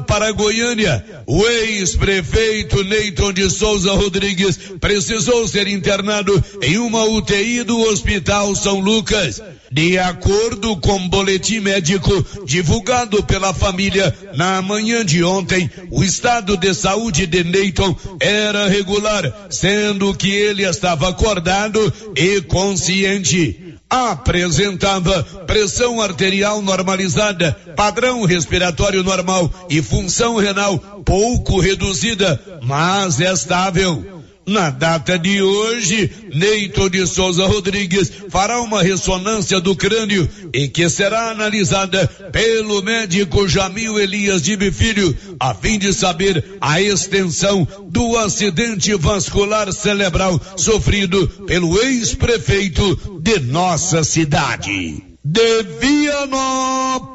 [0.00, 1.04] para Goiânia.
[1.26, 8.80] O ex-prefeito Neyton de Souza Rodrigues precisou ser internado em uma UTI do Hospital São
[8.80, 9.42] Lucas.
[9.70, 16.74] De acordo com boletim médico divulgado pela família na manhã de ontem, o estado de
[16.74, 26.62] saúde de Neyton era regular, sendo que ele estava acordado e consciente apresentava pressão arterial
[26.62, 34.21] normalizada, padrão respiratório normal e função renal pouco reduzida, mas estável.
[34.46, 40.88] Na data de hoje, Neito de Souza Rodrigues fará uma ressonância do crânio e que
[40.88, 48.16] será analisada pelo médico Jamil Elias de Filho, a fim de saber a extensão do
[48.18, 55.04] acidente vascular cerebral sofrido pelo ex-prefeito de nossa cidade.
[55.24, 57.08] De Vianópolis,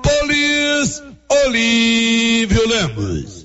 [1.29, 3.36] Olívio Lemos.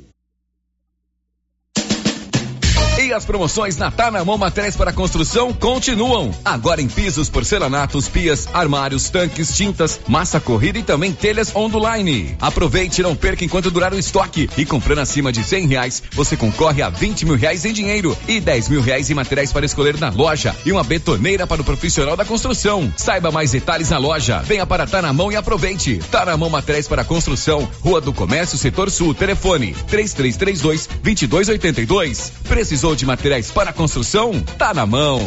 [3.13, 6.35] As promoções na Tá na Mão Materiais para Construção continuam.
[6.43, 12.35] Agora em pisos, porcelanatos, pias, armários, tanques, tintas, massa corrida e também telhas online.
[12.41, 14.49] Aproveite e não perca enquanto durar o estoque.
[14.57, 18.41] E comprando acima de cem reais, você concorre a 20 mil reais em dinheiro e
[18.41, 22.17] 10 mil reais em materiais para escolher na loja e uma betoneira para o profissional
[22.17, 22.91] da construção.
[22.97, 24.39] Saiba mais detalhes na loja.
[24.39, 26.01] Venha para Tá na Mão e aproveite.
[26.11, 32.33] Tá na Mão Materiais para Construção, Rua do Comércio, Setor Sul, telefone 3332 2282.
[32.49, 34.41] Precisou de materiais para construção?
[34.59, 35.25] Tá na mão.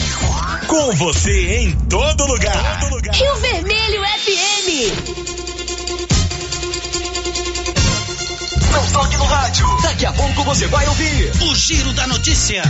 [0.67, 2.79] Com você em todo lugar.
[2.79, 3.15] Todo lugar.
[3.15, 4.69] Rio Vermelho FM.
[8.71, 9.67] Não toque no rádio.
[9.81, 12.63] Daqui a pouco você vai ouvir o Giro da Notícia.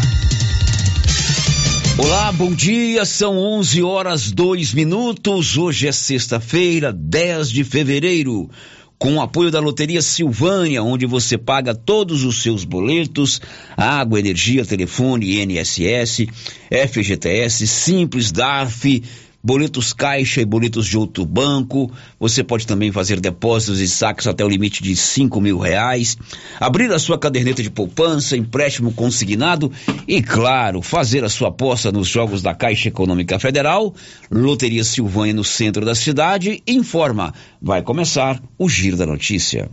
[1.98, 3.06] Olá, bom dia.
[3.06, 5.58] São 11 horas 2 minutos.
[5.58, 8.50] Hoje é sexta-feira, 10 de fevereiro
[8.97, 13.41] com o apoio da Loteria Silvânia, onde você paga todos os seus boletos,
[13.75, 16.27] água, energia, telefone, INSS,
[16.69, 19.03] FGTS, Simples, DARF,
[19.45, 21.92] boletos caixa e boletos de outro banco.
[22.20, 26.17] Você pode também fazer depósitos e saques até o limite de cinco mil reais,
[26.60, 29.72] abrir a sua caderneta de poupança, empréstimo consignado
[30.08, 33.94] e, claro, fazer a sua aposta nos jogos da Caixa Econômica Federal.
[34.32, 37.32] Loteria Silvânia no centro da cidade informa.
[37.62, 39.70] Vai começar o Giro da Notícia.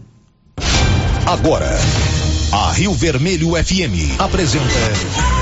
[1.24, 1.70] Agora,
[2.52, 5.41] a Rio Vermelho FM apresenta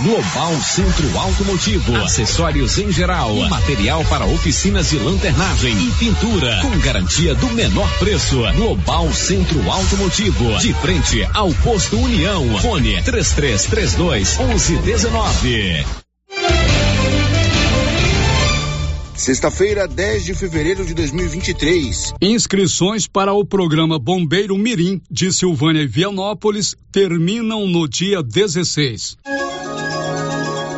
[0.00, 7.34] Global Centro Automotivo, acessórios em geral, material para oficinas de lanternagem e pintura, com garantia
[7.34, 8.40] do menor preço.
[8.54, 12.60] Global Centro Automotivo, de frente ao posto União.
[12.60, 15.84] Fone 3332 1119.
[19.16, 22.14] Sexta-feira, 10 de fevereiro de 2023.
[22.22, 29.16] Inscrições para o programa Bombeiro Mirim de Silvânia e Vianópolis terminam no dia 16.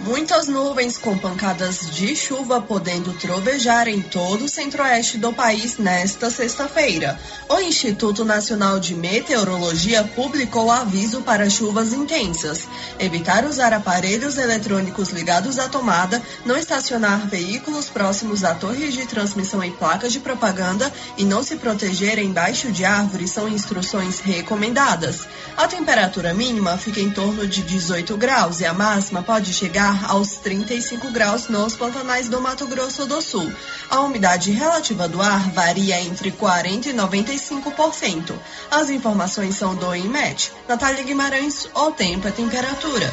[0.00, 6.30] Muitas nuvens com pancadas de chuva podendo trovejar em todo o centro-oeste do país nesta
[6.30, 7.18] sexta-feira.
[7.48, 12.68] O Instituto Nacional de Meteorologia publicou aviso para chuvas intensas.
[12.98, 19.64] Evitar usar aparelhos eletrônicos ligados à tomada, não estacionar veículos próximos a torres de transmissão
[19.64, 25.26] e placas de propaganda e não se proteger embaixo de árvores são instruções recomendadas.
[25.56, 30.32] A temperatura mínima fica em torno de 18 graus e a máxima pode chegar aos
[30.36, 33.52] 35 graus nos pantanais do Mato Grosso do Sul.
[33.90, 38.34] A umidade relativa do ar varia entre 40% e 95%.
[38.70, 40.52] As informações são do IMET.
[40.66, 43.12] Natália Guimarães, o tempo e temperatura.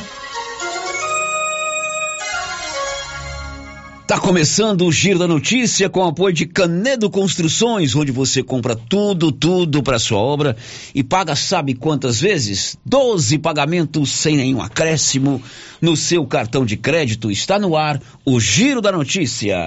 [4.08, 9.32] Tá começando o Giro da Notícia com apoio de Canedo Construções, onde você compra tudo,
[9.32, 10.56] tudo para sua obra
[10.94, 12.78] e paga sabe quantas vezes?
[12.86, 15.42] 12 pagamentos sem nenhum acréscimo
[15.82, 17.32] no seu cartão de crédito.
[17.32, 19.58] Está no ar o Giro da Notícia.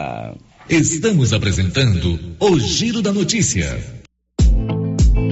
[0.71, 3.98] Estamos apresentando o Giro da Notícia.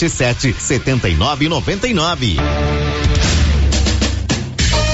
[0.09, 2.70] setenta e nove noventa e nove.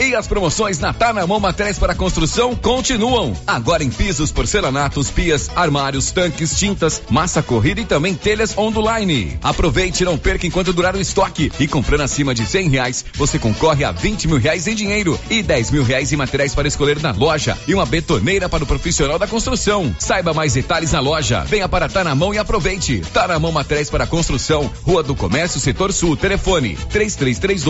[0.08, 3.36] E as promoções na Tá na Mão Materiais para Construção continuam.
[3.46, 9.38] Agora em pisos, porcelanatos, pias, armários, tanques, tintas, massa corrida e também telhas online.
[9.44, 11.52] Aproveite e não perca enquanto durar o estoque.
[11.60, 15.44] E comprando acima de cem reais, você concorre a vinte mil reais em dinheiro e
[15.44, 19.20] dez mil reais em materiais para escolher na loja e uma betoneira para o profissional
[19.20, 19.94] da construção.
[20.00, 21.44] Saiba mais detalhes na loja.
[21.44, 23.02] Venha para Tá na Mão e aproveite.
[23.14, 26.16] Tá na Mão Materiais para Construção, Rua do Comércio, Setor Sul.
[26.16, 27.66] Telefone três três três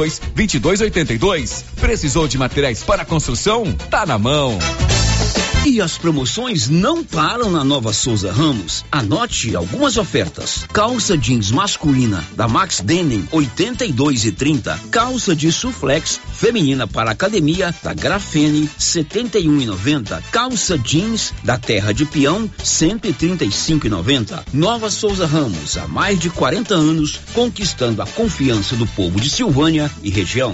[2.28, 3.74] Precisou de materiais para construção?
[3.90, 4.58] Tá na mão.
[5.66, 8.84] E as promoções não param na Nova Souza Ramos.
[8.92, 10.66] Anote algumas ofertas.
[10.74, 14.78] Calça jeans masculina da Max Denim 82 e 30.
[14.92, 20.24] Calça de suflex feminina para academia da Grafene 71 e 90.
[20.32, 24.46] Calça jeans da Terra de Peão 135 e 90.
[24.54, 29.90] Nova Souza Ramos há mais de 40 anos conquistando a confiança do povo de Silvânia
[30.04, 30.54] e região.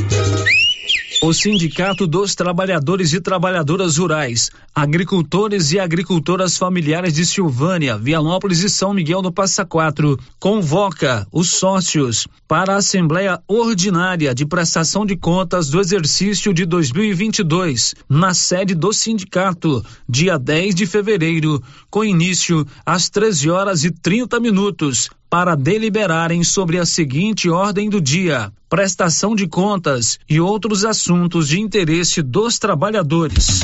[1.23, 8.69] O Sindicato dos Trabalhadores e Trabalhadoras Rurais, Agricultores e Agricultoras Familiares de Silvânia, Vianópolis e
[8.71, 15.15] São Miguel do Passa Quatro convoca os sócios para a Assembleia Ordinária de Prestação de
[15.15, 21.61] Contas do exercício de 2022, na sede do sindicato, dia 10 de fevereiro,
[21.91, 28.01] com início às 13 horas e 30 minutos, para deliberarem sobre a seguinte ordem do
[28.01, 33.61] dia: prestação de contas e outros assuntos de interesse dos trabalhadores.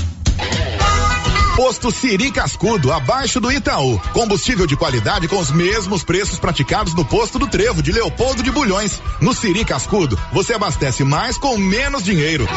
[1.57, 3.99] Posto Siri Cascudo, abaixo do Itaú.
[4.13, 8.51] Combustível de qualidade com os mesmos preços praticados no posto do Trevo de Leopoldo de
[8.51, 9.01] Bulhões.
[9.19, 12.47] No Siri Cascudo, você abastece mais com menos dinheiro.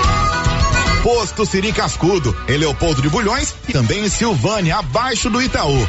[1.03, 5.89] Posto Siri Cascudo, em Leopoldo de Bulhões e também em Silvânia, abaixo do Itaú.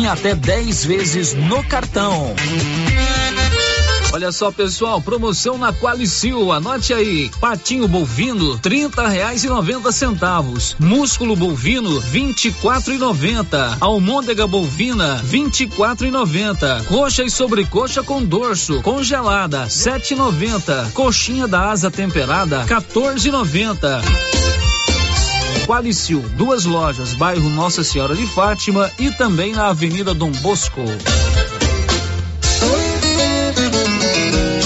[0.07, 2.33] até 10 vezes no cartão.
[4.13, 7.31] Olha só, pessoal, promoção na Qualicil, anote aí.
[7.39, 10.75] Patinho bovino, trinta reais e noventa centavos.
[10.77, 13.77] Músculo bovino, vinte e quatro e noventa.
[13.79, 16.83] Almôndega bovina, vinte e quatro e noventa.
[16.89, 20.91] Coxa e sobrecoxa com dorso, congelada, sete e noventa.
[20.93, 24.01] Coxinha da asa temperada, 14,90.
[25.65, 30.81] Qualicil, duas lojas, bairro Nossa Senhora de Fátima e também na Avenida Dom Bosco.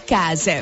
[0.00, 0.60] casa.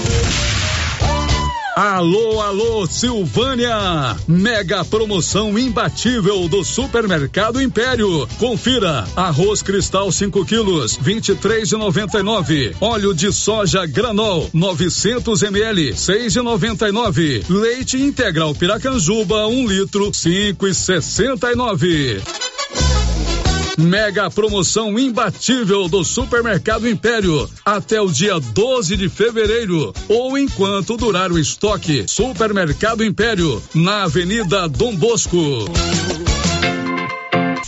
[1.77, 4.17] Alô, alô, Silvânia!
[4.29, 8.29] Mega promoção imbatível do Supermercado Império.
[8.39, 12.77] Confira: arroz cristal 5 quilos, 23,99.
[12.81, 17.45] Óleo de soja granol 900 ml, 6,99.
[17.49, 22.21] Leite integral Piracanjuba 1 um litro, 5,69.
[23.79, 31.31] Mega promoção imbatível do Supermercado Império até o dia 12 de fevereiro ou enquanto durar
[31.33, 32.05] o estoque.
[32.07, 35.67] Supermercado Império na Avenida Dom Bosco.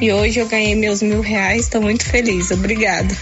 [0.00, 1.62] e hoje eu ganhei meus mil reais.
[1.62, 2.50] Estou muito feliz.
[2.50, 3.14] Obrigada.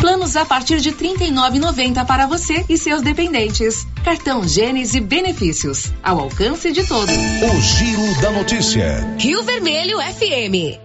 [0.00, 3.86] Planos a partir de R$ 39,90 para você e seus dependentes.
[4.04, 5.92] Cartão Gênesis Benefícios.
[6.02, 7.14] Ao alcance de todos.
[7.14, 9.16] O Giro da Notícia.
[9.18, 10.78] Rio Vermelho FM.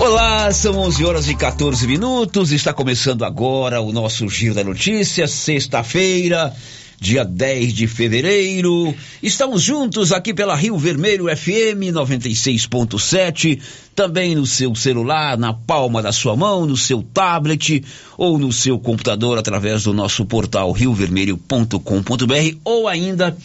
[0.00, 2.52] Olá, são 11 horas e 14 minutos.
[2.52, 6.54] Está começando agora o nosso Giro da Notícia, sexta-feira,
[7.00, 8.94] dia 10 de fevereiro.
[9.22, 13.60] Estamos juntos aqui pela Rio Vermelho FM 96.7,
[13.94, 17.84] também no seu celular, na palma da sua mão, no seu tablet
[18.16, 23.36] ou no seu computador através do nosso portal riovermelho.com.br ou ainda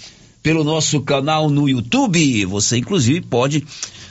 [0.41, 2.45] pelo nosso canal no YouTube.
[2.45, 3.65] Você inclusive pode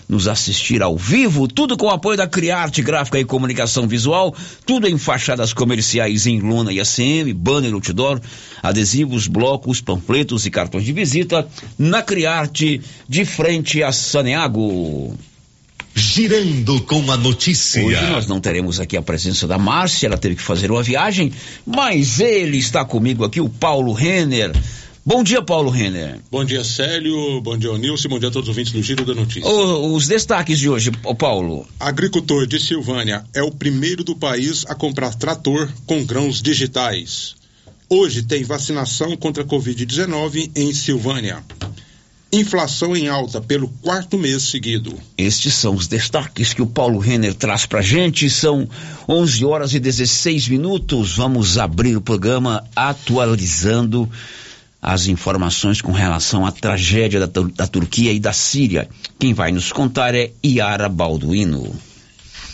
[0.09, 4.35] nos assistir ao vivo, tudo com o apoio da Criarte Gráfica e Comunicação Visual,
[4.65, 8.21] tudo em fachadas comerciais em lona e ACM, banner outdoor,
[8.63, 11.47] adesivos, blocos, panfletos e cartões de visita,
[11.79, 15.17] na Criarte, de frente a Saneago.
[15.95, 17.85] Girando com a notícia.
[17.85, 21.33] Hoje nós não teremos aqui a presença da Márcia, ela teve que fazer uma viagem,
[21.67, 24.53] mas ele está comigo aqui, o Paulo Renner.
[25.05, 26.19] Bom dia, Paulo Renner.
[26.31, 27.41] Bom dia, Célio.
[27.41, 28.09] Bom dia, Nilson.
[28.09, 29.49] Bom dia a todos os ouvintes do Giro da Notícia.
[29.49, 31.67] O, os destaques de hoje, Paulo.
[31.81, 37.37] Agricultor de Silvânia é o primeiro do país a comprar trator com grãos digitais.
[37.89, 41.43] Hoje tem vacinação contra a Covid-19 em Silvânia.
[42.31, 44.95] Inflação em alta pelo quarto mês seguido.
[45.17, 48.29] Estes são os destaques que o Paulo Renner traz pra gente.
[48.29, 48.69] São
[49.09, 51.17] 11 horas e 16 minutos.
[51.17, 54.07] Vamos abrir o programa atualizando
[54.81, 58.89] as informações com relação à tragédia da, da Turquia e da Síria.
[59.19, 61.75] Quem vai nos contar é Iara Balduino.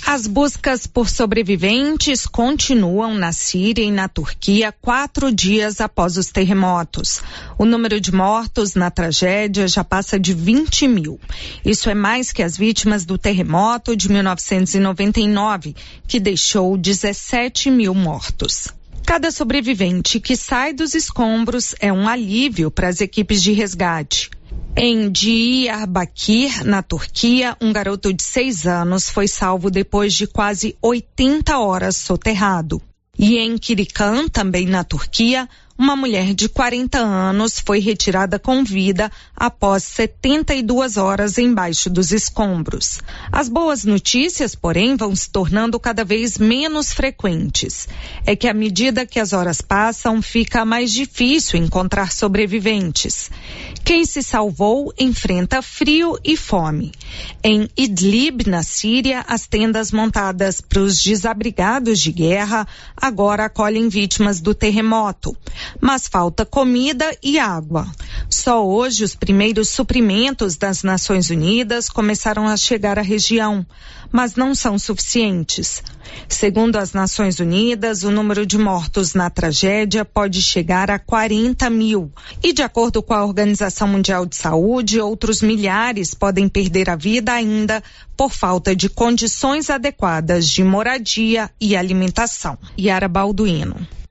[0.07, 7.23] As buscas por sobreviventes continuam na Síria e na Turquia quatro dias após os terremotos.
[7.57, 11.19] O número de mortos na tragédia já passa de 20 mil.
[11.65, 15.75] Isso é mais que as vítimas do terremoto de 1999,
[16.07, 18.69] que deixou 17 mil mortos.
[19.07, 24.31] Cada sobrevivente que sai dos escombros é um alívio para as equipes de resgate.
[24.75, 31.59] Em Diyarbakir, na Turquia, um garoto de seis anos foi salvo depois de quase 80
[31.59, 32.81] horas soterrado.
[33.17, 39.11] E em Kirikan, também na Turquia, uma mulher de 40 anos foi retirada com vida
[39.37, 43.01] após 72 horas embaixo dos escombros.
[43.31, 47.89] As boas notícias, porém, vão se tornando cada vez menos frequentes.
[48.25, 53.31] É que à medida que as horas passam, fica mais difícil encontrar sobreviventes.
[53.85, 56.93] Quem se salvou enfrenta frio e fome.
[57.43, 64.41] Em Idlib, na Síria, as tendas montadas para os desabrigados de guerra agora acolhem vítimas
[64.41, 65.37] do terremoto
[65.81, 67.87] mas falta comida e água.
[68.29, 73.67] Só hoje os primeiros suprimentos das Nações Unidas começaram a chegar à região,
[74.11, 75.83] mas não são suficientes.
[76.29, 82.13] Segundo as Nações Unidas, o número de mortos na tragédia pode chegar a 40 mil.
[82.43, 87.33] E, de acordo com a Organização Mundial de Saúde, outros milhares podem perder a vida
[87.33, 87.83] ainda
[88.17, 92.59] por falta de condições adequadas de moradia e alimentação.
[92.79, 94.04] Yara Balduino.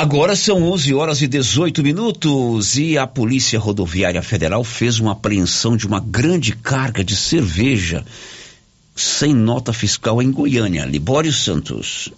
[0.00, 5.76] Agora são 11 horas e 18 minutos e a Polícia Rodoviária Federal fez uma apreensão
[5.76, 8.02] de uma grande carga de cerveja
[8.96, 10.86] sem nota fiscal em Goiânia.
[10.86, 12.10] Libório Santos.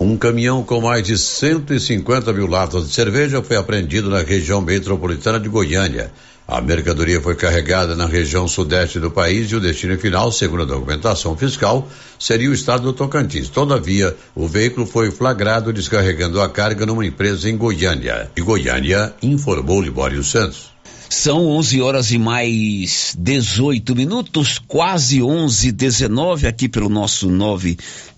[0.00, 5.38] Um caminhão com mais de 150 mil latas de cerveja foi apreendido na região metropolitana
[5.38, 6.10] de Goiânia.
[6.48, 10.66] A mercadoria foi carregada na região sudeste do país e o destino final, segundo a
[10.66, 11.88] documentação fiscal,
[12.20, 13.48] seria o estado do Tocantins.
[13.48, 18.30] Todavia, o veículo foi flagrado descarregando a carga numa empresa em Goiânia.
[18.36, 20.70] E Goiânia informou Libório Santos.
[21.08, 27.28] São 11 horas e mais 18 minutos, quase 11 19 aqui pelo nosso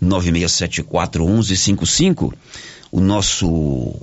[0.03, 2.35] 996741155.
[2.91, 3.95] O nosso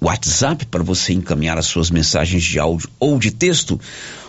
[0.00, 3.78] WhatsApp para você encaminhar as suas mensagens de áudio ou de texto.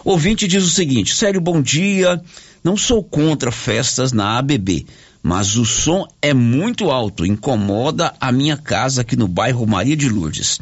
[0.03, 2.21] O ouvinte diz o seguinte: Sério, bom dia.
[2.63, 4.85] Não sou contra festas na ABB,
[5.23, 10.07] mas o som é muito alto, incomoda a minha casa aqui no bairro Maria de
[10.07, 10.59] Lourdes.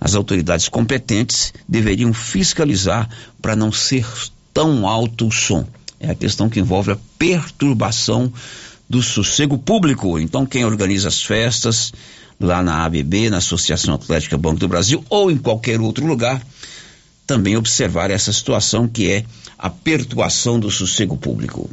[0.00, 3.10] As autoridades competentes deveriam fiscalizar
[3.42, 4.06] para não ser
[4.54, 5.66] tão alto o som.
[6.00, 8.32] É a questão que envolve a perturbação
[8.88, 10.18] do sossego público.
[10.18, 11.92] Então, quem organiza as festas,
[12.40, 16.42] lá na ABB, na Associação Atlética Banco do Brasil, ou em qualquer outro lugar,
[17.26, 19.24] também observar essa situação que é
[19.58, 21.68] a pertuação do sossego público.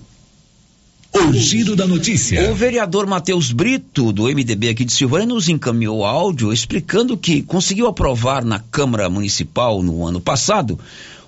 [1.14, 2.52] O giro da notícia.
[2.52, 7.88] O vereador Matheus Brito, do MDB aqui de Silvânia, nos encaminhou áudio explicando que conseguiu
[7.88, 10.78] aprovar na Câmara Municipal no ano passado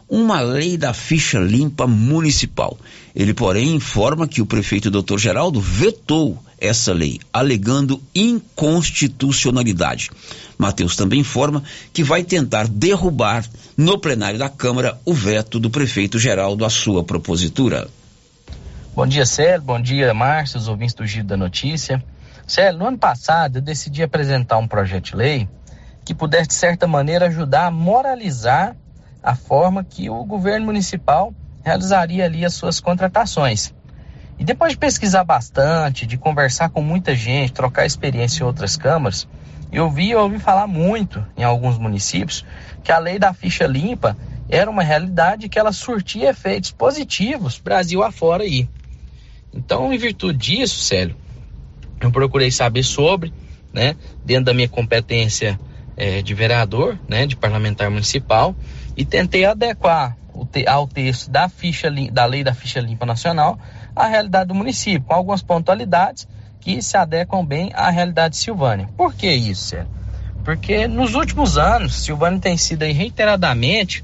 [0.10, 2.78] uma lei da ficha limpa municipal.
[3.16, 5.18] Ele, porém, informa que o prefeito Dr.
[5.18, 10.10] Geraldo vetou essa lei, alegando inconstitucionalidade.
[10.58, 11.62] Mateus também informa
[11.94, 17.04] que vai tentar derrubar no plenário da Câmara o veto do prefeito Geraldo à sua
[17.04, 17.88] propositura.
[18.96, 19.62] Bom dia, Célio.
[19.62, 22.04] Bom dia, Márcio, os ouvintes do Giro da Notícia.
[22.48, 25.48] Célio, no ano passado eu decidi apresentar um projeto de lei
[26.04, 28.76] que pudesse, de certa maneira, ajudar a moralizar
[29.28, 33.74] a forma que o governo municipal realizaria ali as suas contratações.
[34.40, 39.28] E depois de pesquisar bastante, de conversar com muita gente, trocar experiência em outras câmaras,
[39.70, 42.46] eu vi e ouvi falar muito em alguns municípios
[42.86, 44.16] que a lei da ficha limpa
[44.48, 48.70] era uma realidade que ela surtia efeitos positivos Brasil afora aí.
[49.54, 51.18] Então, em virtude disso, Célio,
[52.00, 53.34] eu procurei saber sobre,
[53.74, 55.60] né, dentro da minha competência
[55.98, 58.56] é, de vereador, né, de parlamentar municipal,
[58.98, 60.18] e tentei adequar
[60.68, 63.60] ao texto da ficha da lei da ficha limpa nacional
[63.96, 66.28] à realidade do município, com algumas pontualidades
[66.60, 68.90] que se adequam bem à realidade de Silvânia.
[68.98, 69.88] Por que isso, Célio?
[70.44, 74.04] Porque nos últimos anos, Silvânia tem sido reiteradamente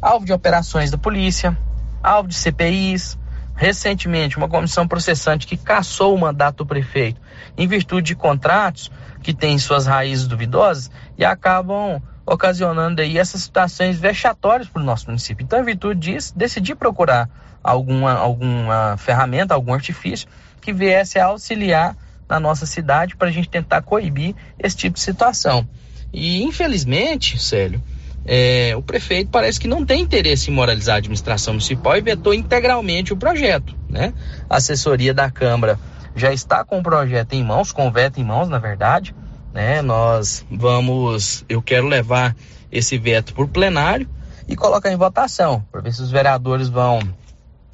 [0.00, 1.56] alvo de operações da polícia,
[2.02, 3.18] alvo de CPIs,
[3.56, 7.20] recentemente uma comissão processante que cassou o mandato do prefeito
[7.56, 8.90] em virtude de contratos
[9.22, 15.06] que têm suas raízes duvidosas e acabam ocasionando aí essas situações vexatórias para o nosso
[15.06, 15.44] município.
[15.44, 17.28] Então, em virtude disso, decidi procurar
[17.62, 20.28] alguma, alguma ferramenta, algum artifício
[20.60, 21.96] que viesse a auxiliar
[22.28, 25.68] na nossa cidade para a gente tentar coibir esse tipo de situação.
[26.12, 27.82] E, infelizmente, Célio,
[28.24, 32.32] é, o prefeito parece que não tem interesse em moralizar a administração municipal e vetou
[32.32, 33.74] integralmente o projeto.
[33.88, 34.14] Né?
[34.48, 35.78] A assessoria da Câmara
[36.16, 39.14] já está com o projeto em mãos, com o veto em mãos, na verdade.
[39.54, 39.80] Né?
[39.80, 42.34] Nós vamos, eu quero levar
[42.72, 44.08] esse veto para o plenário
[44.48, 46.98] e colocar em votação, para ver se os vereadores vão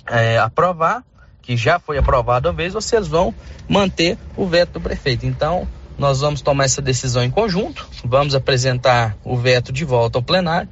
[0.06, 1.02] é, aprovar,
[1.40, 3.34] que já foi aprovado uma vez, eles vão
[3.66, 5.24] manter o veto do prefeito.
[5.24, 5.66] Então,
[5.96, 10.68] nós vamos tomar essa decisão em conjunto, vamos apresentar o veto de volta ao plenário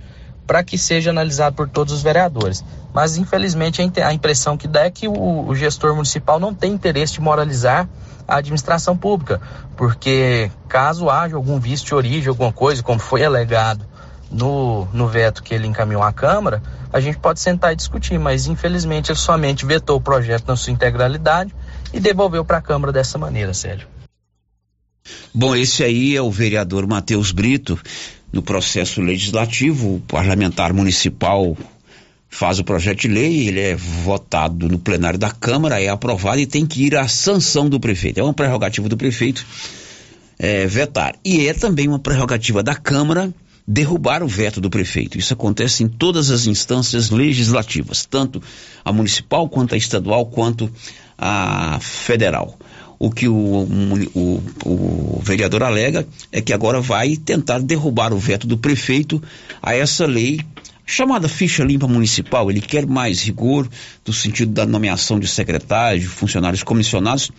[0.48, 2.64] para que seja analisado por todos os vereadores.
[2.94, 7.12] Mas, infelizmente, a impressão que dá é que o, o gestor municipal não tem interesse
[7.12, 7.86] de moralizar
[8.26, 9.42] a administração pública,
[9.76, 13.84] porque caso haja algum vício de origem, alguma coisa, como foi alegado
[14.30, 18.46] no, no veto que ele encaminhou à Câmara, a gente pode sentar e discutir, mas
[18.46, 21.54] infelizmente ele somente vetou o projeto na sua integralidade
[21.92, 23.86] e devolveu para a Câmara dessa maneira, Sérgio.
[25.34, 27.78] Bom, esse aí é o vereador Matheus Brito.
[28.32, 31.56] No processo legislativo, o parlamentar municipal
[32.28, 36.46] faz o projeto de lei, ele é votado no plenário da Câmara, é aprovado e
[36.46, 38.20] tem que ir à sanção do prefeito.
[38.20, 39.46] É uma prerrogativa do prefeito
[40.38, 41.14] é, vetar.
[41.24, 43.32] E é também uma prerrogativa da Câmara
[43.66, 45.18] derrubar o veto do prefeito.
[45.18, 48.42] Isso acontece em todas as instâncias legislativas, tanto
[48.84, 50.70] a municipal, quanto a estadual, quanto
[51.16, 52.58] a federal
[52.98, 58.46] o que o, o, o, vereador alega é que agora vai tentar derrubar o veto
[58.46, 59.22] do prefeito
[59.62, 60.40] a essa lei
[60.84, 62.50] chamada ficha limpa municipal.
[62.50, 63.68] Ele quer mais rigor
[64.06, 67.30] no sentido da nomeação de secretários, funcionários comissionados.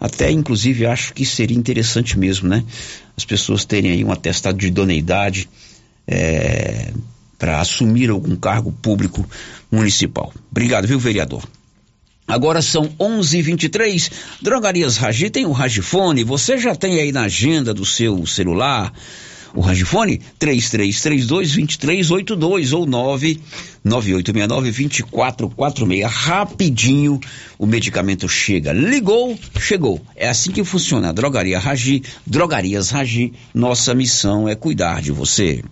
[0.00, 2.64] Até, inclusive, acho que seria interessante mesmo, né?
[3.16, 5.48] As pessoas terem aí um atestado de idoneidade
[6.06, 6.92] é,
[7.38, 9.28] para assumir algum cargo público
[9.70, 10.32] municipal.
[10.50, 11.42] Obrigado, viu, vereador?
[12.26, 14.10] Agora são 11:23.
[14.40, 16.24] Drogarias Ragi tem o Ragifone.
[16.24, 18.92] Você já tem aí na agenda do seu celular
[19.54, 22.86] o Ragifone 3332-2382 ou
[23.84, 26.04] 99869-2446.
[26.04, 27.20] Rapidinho
[27.58, 28.72] o medicamento chega.
[28.72, 30.00] Ligou, chegou.
[30.16, 32.02] É assim que funciona Drogaria Ragi.
[32.26, 33.34] Drogarias Ragi.
[33.54, 35.62] Nossa missão é cuidar de você.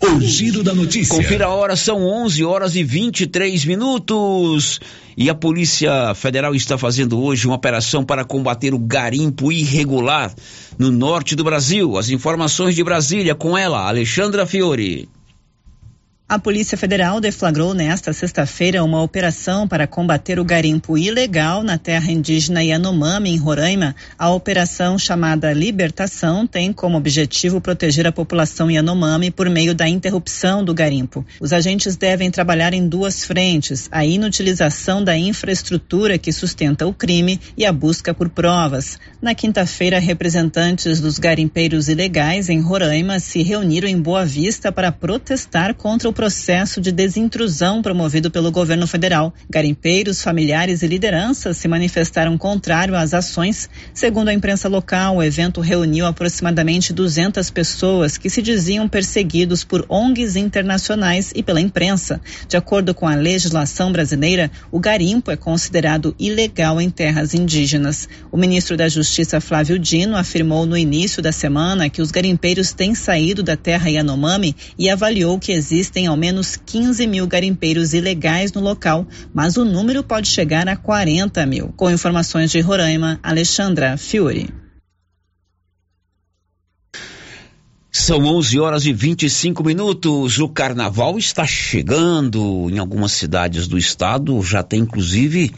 [0.00, 1.16] O giro da notícia.
[1.16, 4.80] Confira a hora, são 11 horas e 23 minutos.
[5.16, 10.34] E a Polícia Federal está fazendo hoje uma operação para combater o garimpo irregular
[10.78, 11.96] no norte do Brasil.
[11.96, 15.08] As informações de Brasília com ela, Alexandra Fiore.
[16.26, 22.10] A Polícia Federal deflagrou nesta sexta-feira uma operação para combater o garimpo ilegal na terra
[22.10, 23.94] indígena Yanomami, em Roraima.
[24.18, 30.64] A operação chamada Libertação tem como objetivo proteger a população Yanomami por meio da interrupção
[30.64, 31.26] do garimpo.
[31.38, 37.38] Os agentes devem trabalhar em duas frentes: a inutilização da infraestrutura que sustenta o crime
[37.54, 38.98] e a busca por provas.
[39.20, 45.74] Na quinta-feira, representantes dos garimpeiros ilegais em Roraima se reuniram em Boa Vista para protestar
[45.74, 49.34] contra o processo de desintrusão promovido pelo governo federal.
[49.50, 53.68] Garimpeiros, familiares e lideranças se manifestaram contrário às ações.
[53.92, 59.84] Segundo a imprensa local, o evento reuniu aproximadamente 200 pessoas que se diziam perseguidos por
[59.88, 62.20] ONGs internacionais e pela imprensa.
[62.48, 68.08] De acordo com a legislação brasileira, o garimpo é considerado ilegal em terras indígenas.
[68.30, 72.94] O ministro da Justiça, Flávio Dino, afirmou no início da semana que os garimpeiros têm
[72.94, 78.60] saído da terra Yanomami e avaliou que existem ao menos 15 mil garimpeiros ilegais no
[78.60, 81.72] local, mas o número pode chegar a 40 mil.
[81.76, 84.48] Com informações de Roraima, Alexandra Fiore.
[87.96, 90.40] São 11 horas e 25 minutos.
[90.40, 94.42] O carnaval está chegando em algumas cidades do estado.
[94.42, 95.54] Já tem inclusive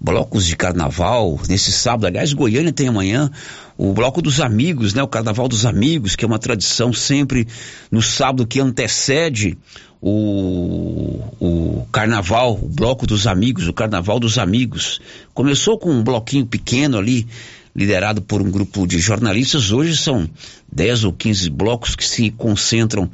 [0.00, 2.06] blocos de carnaval nesse sábado.
[2.06, 3.30] Aliás, Goiânia tem amanhã
[3.76, 5.02] o bloco dos amigos, né?
[5.02, 7.46] O carnaval dos amigos, que é uma tradição sempre
[7.90, 9.56] no sábado que antecede
[10.00, 15.00] o, o carnaval, o bloco dos amigos, o carnaval dos amigos.
[15.34, 17.26] Começou com um bloquinho pequeno ali
[17.74, 19.70] liderado por um grupo de jornalistas.
[19.70, 20.28] Hoje são
[20.72, 23.10] 10 ou 15 blocos que se concentram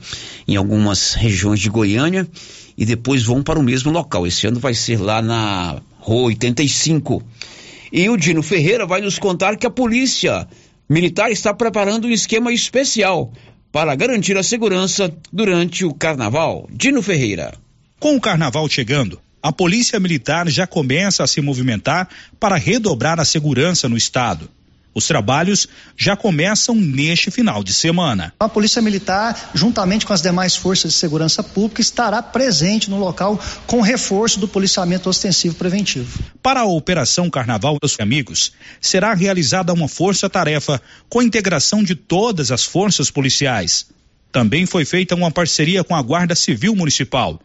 [0.46, 2.28] em algumas regiões de Goiânia
[2.78, 4.26] e depois vão para o mesmo local.
[4.26, 7.20] Esse ano vai ser lá na Rua 85.
[7.20, 7.22] E
[8.08, 10.48] o Dino Ferreira vai nos contar que a polícia
[10.88, 13.32] militar está preparando um esquema especial
[13.70, 16.68] para garantir a segurança durante o carnaval.
[16.70, 17.54] Dino Ferreira.
[17.98, 23.24] Com o carnaval chegando, a Polícia Militar já começa a se movimentar para redobrar a
[23.24, 24.48] segurança no estado.
[24.94, 28.32] Os trabalhos já começam neste final de semana.
[28.38, 33.40] A Polícia Militar, juntamente com as demais forças de segurança pública, estará presente no local
[33.66, 36.18] com reforço do policiamento ostensivo preventivo.
[36.42, 42.50] Para a Operação Carnaval dos Amigos, será realizada uma força-tarefa com a integração de todas
[42.50, 43.86] as forças policiais.
[44.30, 47.40] Também foi feita uma parceria com a Guarda Civil Municipal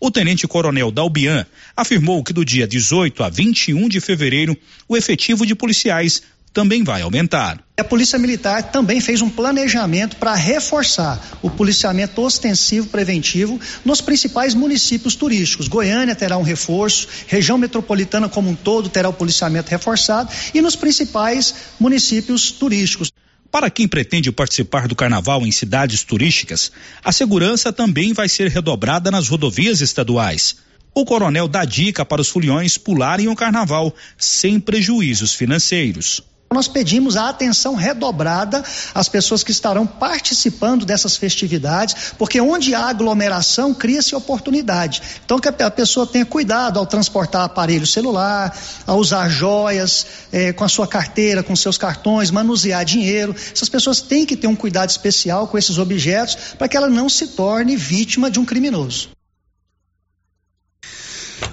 [0.00, 1.44] o tenente-coronel Dalbian
[1.76, 4.56] afirmou que do dia 18 a 21 de fevereiro,
[4.88, 7.62] o efetivo de policiais também vai aumentar.
[7.78, 14.54] A Polícia Militar também fez um planejamento para reforçar o policiamento ostensivo preventivo nos principais
[14.54, 15.68] municípios turísticos.
[15.68, 20.76] Goiânia terá um reforço, região metropolitana como um todo terá o policiamento reforçado e nos
[20.76, 23.10] principais municípios turísticos.
[23.50, 26.70] Para quem pretende participar do carnaval em cidades turísticas,
[27.02, 30.56] a segurança também vai ser redobrada nas rodovias estaduais.
[30.94, 36.22] O coronel dá dica para os foliões pularem o carnaval sem prejuízos financeiros.
[36.52, 42.88] Nós pedimos a atenção redobrada às pessoas que estarão participando dessas festividades, porque onde há
[42.88, 45.00] aglomeração, cria-se oportunidade.
[45.24, 48.52] Então, que a pessoa tenha cuidado ao transportar aparelho celular,
[48.84, 53.32] a usar joias, eh, com a sua carteira, com seus cartões, manusear dinheiro.
[53.32, 57.08] Essas pessoas têm que ter um cuidado especial com esses objetos para que ela não
[57.08, 59.10] se torne vítima de um criminoso.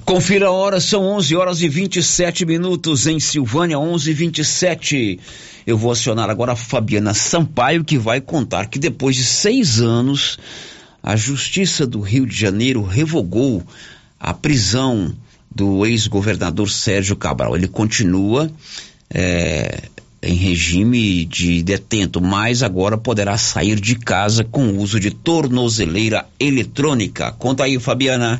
[0.06, 5.19] Confira a hora, são 11 horas e 27 minutos em Silvânia, 11 e 27.
[5.65, 10.39] Eu vou acionar agora a Fabiana Sampaio, que vai contar que depois de seis anos,
[11.04, 13.63] a Justiça do Rio de Janeiro revogou
[14.19, 15.13] a prisão
[15.54, 17.56] do ex-governador Sérgio Cabral.
[17.56, 18.52] Ele continua
[19.10, 19.84] é,
[20.21, 27.32] em regime de detento, mas agora poderá sair de casa com uso de tornozeleira eletrônica.
[27.34, 28.39] Conta aí, Fabiana.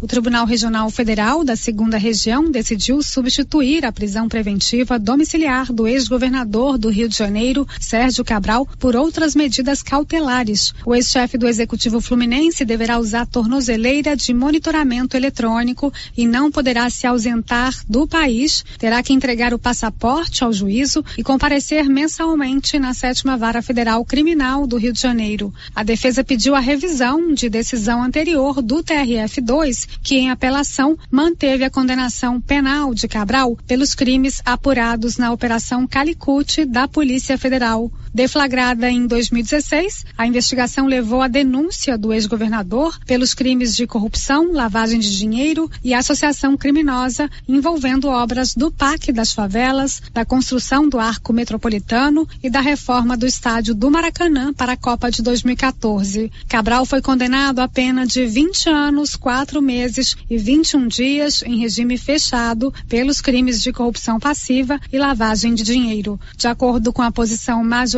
[0.00, 6.78] O Tribunal Regional Federal da Segunda Região decidiu substituir a prisão preventiva domiciliar do ex-governador
[6.78, 10.72] do Rio de Janeiro, Sérgio Cabral, por outras medidas cautelares.
[10.86, 17.04] O ex-chefe do Executivo Fluminense deverá usar tornozeleira de monitoramento eletrônico e não poderá se
[17.04, 23.36] ausentar do país, terá que entregar o passaporte ao juízo e comparecer mensalmente na sétima
[23.36, 25.52] vara federal criminal do Rio de Janeiro.
[25.74, 31.70] A defesa pediu a revisão de decisão anterior do TRF2 que em apelação manteve a
[31.70, 37.90] condenação penal de Cabral pelos crimes apurados na Operação Calicute da Polícia Federal.
[38.12, 44.98] Deflagrada em 2016, a investigação levou à denúncia do ex-governador pelos crimes de corrupção, lavagem
[44.98, 51.32] de dinheiro e associação criminosa envolvendo obras do PAC das favelas, da construção do arco
[51.32, 56.32] metropolitano e da reforma do estádio do Maracanã para a Copa de 2014.
[56.48, 61.98] Cabral foi condenado a pena de 20 anos, 4 meses e 21 dias em regime
[61.98, 66.18] fechado pelos crimes de corrupção passiva e lavagem de dinheiro.
[66.36, 67.97] De acordo com a posição majoritária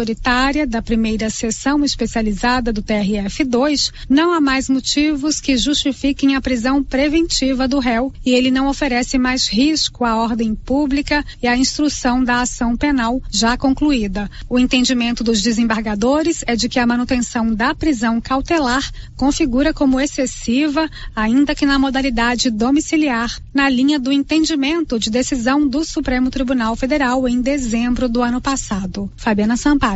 [0.66, 7.68] da primeira sessão especializada do TRF2, não há mais motivos que justifiquem a prisão preventiva
[7.68, 12.40] do réu e ele não oferece mais risco à ordem pública e à instrução da
[12.40, 14.30] ação penal já concluída.
[14.48, 20.88] O entendimento dos desembargadores é de que a manutenção da prisão cautelar configura como excessiva,
[21.14, 27.28] ainda que na modalidade domiciliar, na linha do entendimento de decisão do Supremo Tribunal Federal
[27.28, 29.10] em dezembro do ano passado.
[29.16, 29.89] Fabiana Sampaio.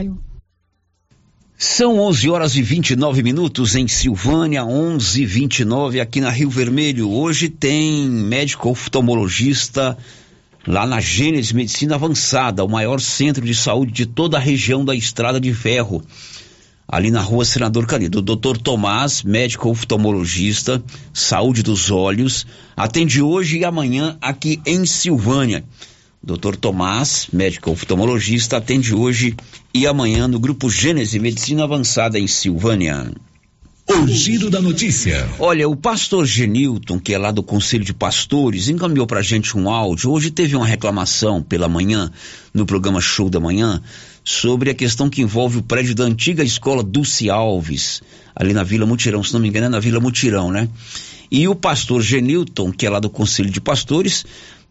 [1.57, 7.09] São 11 horas e 29 minutos em Silvânia, 11 e 29 aqui na Rio Vermelho.
[7.09, 9.97] Hoje tem médico oftalmologista
[10.67, 14.97] lá na Gênesis Medicina Avançada, o maior centro de saúde de toda a região da
[14.97, 16.03] Estrada de Ferro
[16.89, 18.19] ali na rua Senador Canido.
[18.19, 25.65] O doutor Tomás, médico oftalmologista, saúde dos olhos, atende hoje e amanhã aqui em Silvânia.
[26.25, 26.57] Dr.
[26.57, 29.37] Tomás, médico oftalmologista, atende hoje
[29.75, 33.13] e amanhã no Grupo Gênese Medicina Avançada em Silvânia.
[33.87, 35.29] O giro da notícia.
[35.39, 39.69] Olha, o pastor Genilton, que é lá do Conselho de Pastores, encaminhou pra gente um
[39.69, 40.11] áudio.
[40.11, 42.11] Hoje teve uma reclamação pela manhã,
[42.55, 43.83] no programa Show da Manhã,
[44.25, 48.01] sobre a questão que envolve o prédio da antiga escola Dulce Alves,
[48.35, 50.71] ali na Vila Mutirão, se não me engano é na Vila Mutirão, né?
[51.31, 54.25] E o pastor Genilton, que é lá do Conselho de Pastores,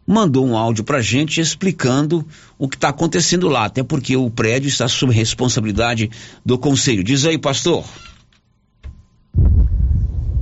[0.05, 2.25] mandou um áudio pra gente explicando
[2.57, 6.09] o que está acontecendo lá, até porque o prédio está sob responsabilidade
[6.45, 7.03] do Conselho.
[7.03, 7.83] Diz aí, pastor.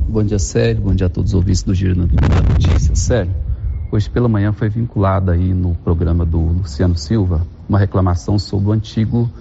[0.10, 0.84] Bom dia, Sérgio.
[0.84, 2.96] Bom dia a todos os ouvintes do Giro da Notícia.
[2.96, 3.34] Sérgio,
[3.92, 8.72] hoje pela manhã foi vinculada aí no programa do Luciano Silva uma reclamação sobre o
[8.74, 9.32] antigo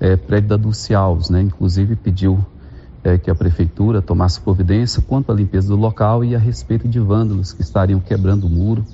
[0.00, 1.40] é, prédio da Dulce Alves, né?
[1.40, 2.44] Inclusive pediu
[3.04, 6.98] é, que a prefeitura tomasse providência quanto à limpeza do local e a respeito de
[6.98, 8.84] vândalos que estariam quebrando o muro.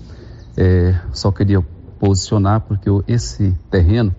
[0.56, 1.62] É, só queria
[1.98, 4.14] posicionar porque esse terreno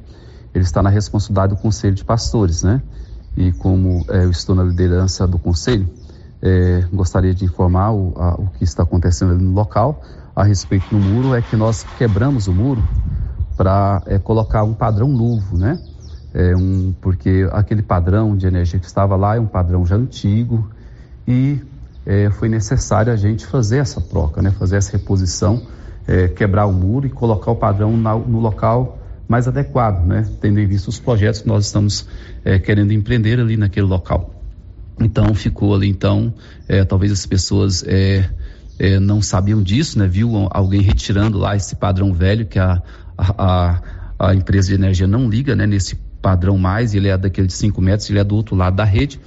[0.54, 2.82] ele está na responsabilidade do Conselho de Pastores, né?
[3.36, 5.89] E como eu estou na liderança do Conselho,
[6.41, 10.02] é, gostaria de informar o, a, o, que está acontecendo ali no local
[10.36, 12.84] a respeito do muro é que nós quebramos o muro
[13.56, 15.80] para é, colocar um padrão novo, né?
[16.34, 20.67] É um, porque aquele padrão de energia que estava lá é um padrão já antigo
[21.28, 21.62] e
[22.06, 24.52] é, foi necessário a gente fazer essa troca, né?
[24.52, 25.62] Fazer essa reposição,
[26.08, 30.30] é, quebrar o muro e colocar o padrão na, no local mais adequado, né?
[30.42, 32.08] Tendo em vista os projetos que nós estamos
[32.44, 34.34] é, querendo empreender ali naquele local.
[35.00, 36.34] Então ficou ali, então,
[36.68, 38.30] é, talvez as pessoas é,
[38.78, 40.08] é, não sabiam disso, né?
[40.08, 42.82] Viu alguém retirando lá esse padrão velho que a,
[43.18, 43.82] a,
[44.20, 45.66] a empresa de energia não liga, né?
[45.66, 48.86] Nesse padrão mais, ele é daquele de 5 metros, ele é do outro lado da
[48.86, 49.20] rede,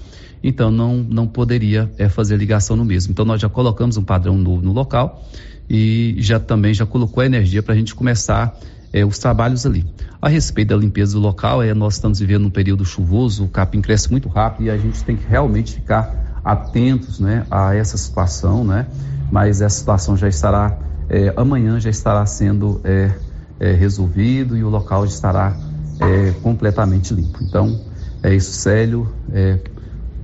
[0.42, 3.12] então não, não poderia é, fazer ligação no mesmo.
[3.12, 5.22] Então nós já colocamos um padrão no, no local
[5.68, 8.56] e já também já colocou a energia para a gente começar
[8.92, 9.84] é, os trabalhos ali.
[10.20, 13.80] A respeito da limpeza do local, é, nós estamos vivendo um período chuvoso, o capim
[13.80, 18.64] cresce muito rápido e a gente tem que realmente ficar atentos né, a essa situação,
[18.64, 18.86] né?
[19.30, 23.10] Mas essa situação já estará, é, amanhã já estará sendo é,
[23.58, 25.56] é, resolvido e o local estará
[26.00, 27.38] é, completamente limpo.
[27.42, 27.80] Então,
[28.22, 29.12] é isso, Célio.
[29.32, 29.58] É,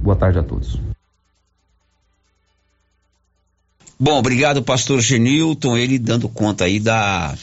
[0.01, 0.92] boa tarde a todos.
[4.03, 7.37] Bom, obrigado, pastor Genilton, ele dando conta aí da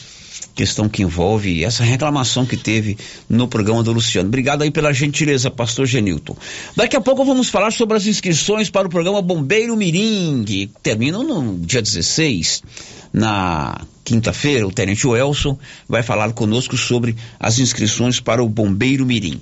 [0.54, 2.98] questão que envolve essa reclamação que teve
[3.30, 4.28] no programa do Luciano.
[4.28, 6.36] Obrigado aí pela gentileza, pastor Genilton.
[6.76, 11.22] Daqui a pouco vamos falar sobre as inscrições para o programa Bombeiro Mirim, que termina
[11.22, 12.62] no dia 16.
[13.10, 19.40] Na quinta-feira, o Tenente Welson vai falar conosco sobre as inscrições para o Bombeiro Mirim.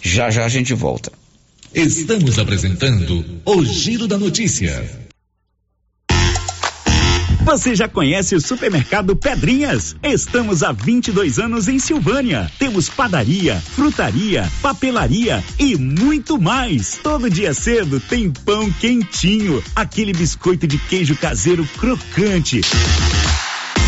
[0.00, 1.10] Já já a gente volta.
[1.74, 5.02] Estamos apresentando o Giro da Notícia.
[7.44, 9.94] Você já conhece o supermercado Pedrinhas?
[10.02, 12.50] Estamos há 22 anos em Silvânia.
[12.58, 16.98] Temos padaria, frutaria, papelaria e muito mais.
[17.02, 22.62] Todo dia cedo tem pão quentinho, aquele biscoito de queijo caseiro crocante.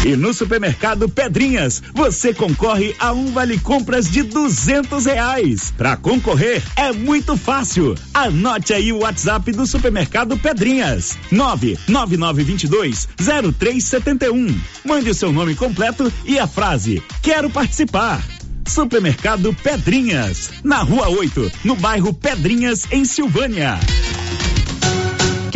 [0.04, 5.72] E no supermercado Pedrinhas, você concorre a um vale compras de duzentos reais.
[5.76, 7.94] Para concorrer é muito fácil.
[8.14, 14.26] Anote aí o WhatsApp do supermercado Pedrinhas: nove nove nove vinte dois zero três setenta
[14.26, 14.54] e um.
[14.84, 18.22] Mande o seu nome completo e a frase Quero participar.
[18.66, 23.78] Supermercado Pedrinhas, na Rua 8, no bairro Pedrinhas, em Silvânia.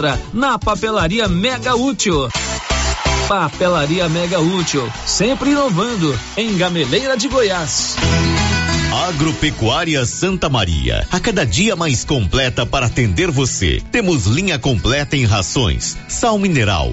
[0.00, 2.28] encontra na Papelaria Mega Útil.
[3.28, 7.96] Papelaria Mega Útil, sempre inovando, em Gameleira de Goiás.
[9.08, 13.80] Agropecuária Santa Maria, a cada dia mais completa para atender você.
[13.92, 16.92] Temos linha completa em rações, sal mineral,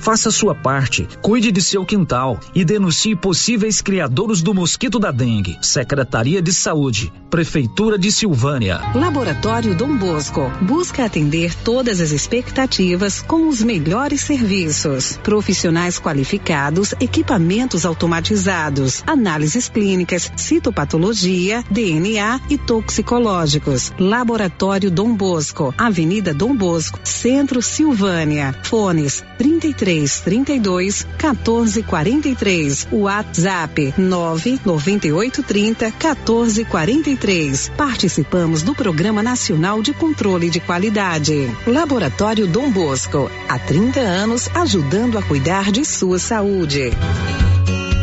[0.00, 5.58] faça sua parte, cuide de seu quintal e denuncie possíveis criadores do mosquito da dengue.
[5.60, 8.80] Secretaria de Saúde, Prefeitura de Silvânia.
[8.94, 15.18] Laboratório Dom Bosco busca atender todas as expectativas com os melhores serviços.
[15.22, 23.92] Profissionais qualificados, equipamentos automatizados, análises clínicas, citopatologia, DNA e toxicológicos.
[23.98, 28.54] Laboratório Dom Bosco, Avenida Dom Bosco, Centro Silvânia.
[28.62, 32.88] Fones 33 32 14 43.
[32.92, 37.72] WhatsApp 9 98 30 14 43.
[37.76, 41.50] Participamos do Programa Nacional de Controle de Qualidade.
[41.66, 43.30] Laboratório Dom Bosco.
[43.48, 46.90] Há 30 anos ajudando a cuidar de sua saúde.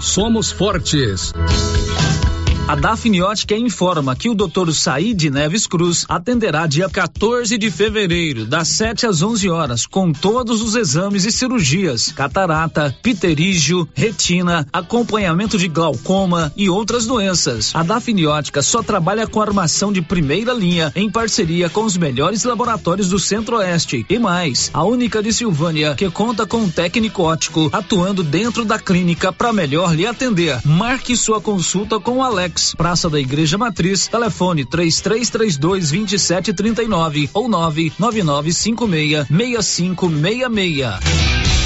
[0.00, 1.32] somos fortes.
[2.68, 4.72] A Dafniótica informa que o Dr.
[4.72, 10.60] Said Neves Cruz atenderá dia 14 de fevereiro, das 7 às 11 horas, com todos
[10.60, 17.70] os exames e cirurgias: catarata, pterígio, retina, acompanhamento de glaucoma e outras doenças.
[17.72, 23.10] A Dafniótica só trabalha com armação de primeira linha em parceria com os melhores laboratórios
[23.10, 28.24] do Centro-Oeste e mais, a única de Silvânia que conta com um técnico ótico atuando
[28.24, 30.60] dentro da clínica para melhor lhe atender.
[30.64, 39.26] Marque sua consulta com o Alex Praça da Igreja Matriz, telefone 3332 2739 ou 99956
[39.28, 41.65] 6566.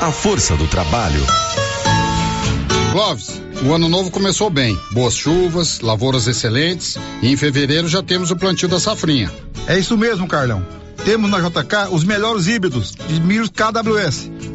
[0.00, 1.20] A força do trabalho.
[2.92, 4.78] Clóvis, o ano novo começou bem.
[4.92, 9.28] Boas chuvas, lavouras excelentes e em fevereiro já temos o plantio da safrinha.
[9.66, 10.64] É isso mesmo, Carlão.
[11.04, 14.30] Temos na JK os melhores híbridos de milho KWS.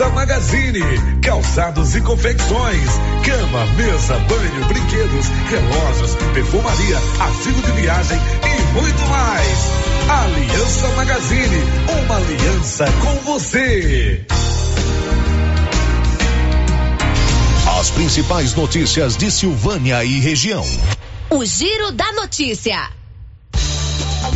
[0.00, 0.80] Aliança Magazine,
[1.20, 2.88] calçados e confecções,
[3.22, 9.58] cama, mesa, banho, brinquedos, relógios, perfumaria, artigo de viagem e muito mais.
[10.08, 11.56] Aliança Magazine,
[12.02, 14.24] uma aliança com você.
[17.78, 20.64] As principais notícias de Silvânia e região.
[21.28, 22.88] O Giro da Notícia.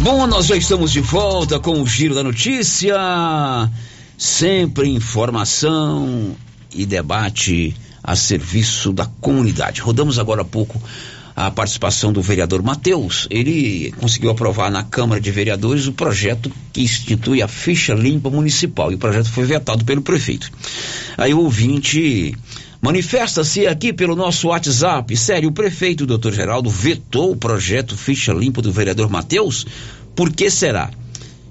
[0.00, 2.94] Bom, nós já estamos de volta com o Giro da Notícia.
[4.16, 6.36] Sempre informação
[6.74, 9.80] e debate a serviço da comunidade.
[9.80, 10.80] Rodamos agora há pouco
[11.36, 13.26] a participação do vereador Matheus.
[13.30, 18.92] Ele conseguiu aprovar na Câmara de Vereadores o projeto que institui a ficha limpa municipal
[18.92, 20.50] e o projeto foi vetado pelo prefeito.
[21.16, 22.36] Aí o ouvinte
[22.80, 25.16] manifesta-se aqui pelo nosso WhatsApp.
[25.16, 29.66] Sério, o prefeito, doutor Geraldo, vetou o projeto ficha limpa do vereador Matheus?
[30.14, 30.90] Por que será?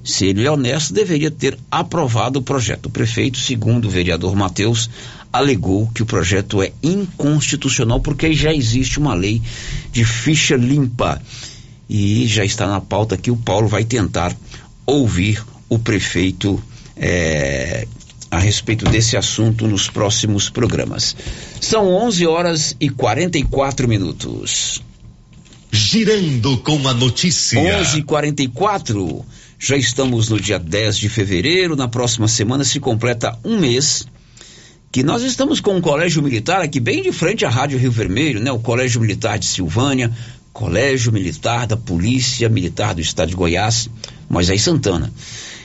[0.03, 2.87] Se ele é honesto, deveria ter aprovado o projeto.
[2.87, 4.89] O prefeito, segundo o vereador Matheus,
[5.31, 9.41] alegou que o projeto é inconstitucional porque já existe uma lei
[9.91, 11.21] de ficha limpa.
[11.89, 14.35] E já está na pauta que o Paulo vai tentar
[14.85, 16.61] ouvir o prefeito
[16.97, 17.87] eh,
[18.29, 21.15] a respeito desse assunto nos próximos programas.
[21.61, 24.81] São 11 horas e 44 minutos.
[25.71, 27.59] Girando com a notícia.
[27.59, 29.25] 11 e 44
[29.63, 31.73] já estamos no dia 10 de fevereiro.
[31.73, 34.05] Na próxima semana se completa um mês
[34.91, 38.41] que nós estamos com um colégio militar aqui bem de frente à Rádio Rio Vermelho,
[38.41, 38.51] né?
[38.51, 40.11] O Colégio Militar de Silvânia,
[40.51, 43.89] Colégio Militar da Polícia Militar do Estado de Goiás,
[44.29, 45.09] Moisés Santana.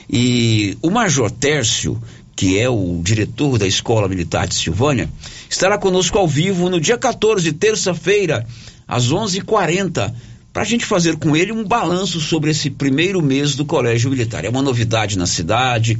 [0.09, 2.01] E o Major Tércio,
[2.37, 5.09] que é o diretor da Escola Militar de Silvânia,
[5.49, 8.47] estará conosco ao vivo no dia 14, terça-feira,
[8.87, 10.13] às 11:40
[10.59, 14.43] para a gente fazer com ele um balanço sobre esse primeiro mês do Colégio Militar.
[14.43, 15.97] É uma novidade na cidade,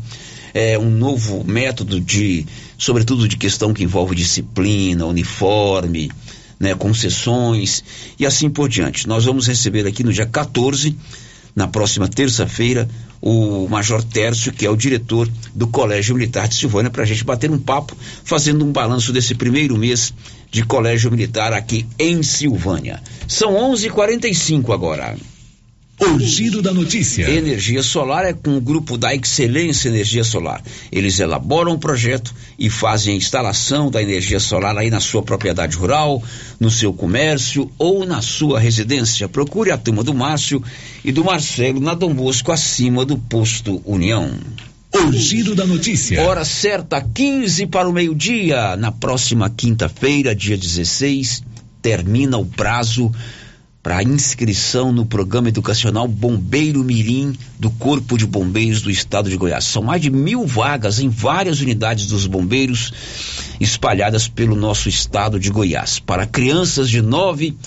[0.53, 2.45] é um novo método de,
[2.77, 6.11] sobretudo de questão que envolve disciplina, uniforme,
[6.59, 7.81] né, concessões
[8.19, 9.07] e assim por diante.
[9.07, 10.93] Nós vamos receber aqui no dia 14
[11.55, 12.87] na próxima terça-feira,
[13.21, 17.23] o Major Tércio, que é o diretor do Colégio Militar de Silvânia, para a gente
[17.23, 20.13] bater um papo, fazendo um balanço desse primeiro mês
[20.51, 23.01] de Colégio Militar aqui em Silvânia.
[23.27, 25.15] São 11:45 agora.
[25.99, 27.29] O giro da notícia.
[27.29, 30.63] Energia solar é com o grupo da Excelência Energia Solar.
[30.89, 35.75] Eles elaboram o projeto e fazem a instalação da energia solar aí na sua propriedade
[35.75, 36.23] rural,
[36.57, 39.27] no seu comércio ou na sua residência.
[39.27, 40.63] Procure a turma do Márcio
[41.03, 44.31] e do Marcelo na Dom Bosco, acima do posto União.
[44.93, 46.21] O giro da notícia.
[46.21, 48.77] Hora certa, 15 para o meio-dia.
[48.77, 51.43] Na próxima quinta-feira, dia 16,
[51.81, 53.11] termina o prazo
[53.89, 59.65] para inscrição no programa educacional Bombeiro Mirim do Corpo de Bombeiros do Estado de Goiás.
[59.65, 62.93] São mais de mil vagas em várias unidades dos bombeiros
[63.59, 65.97] espalhadas pelo nosso estado de Goiás.
[65.97, 67.57] Para crianças de 9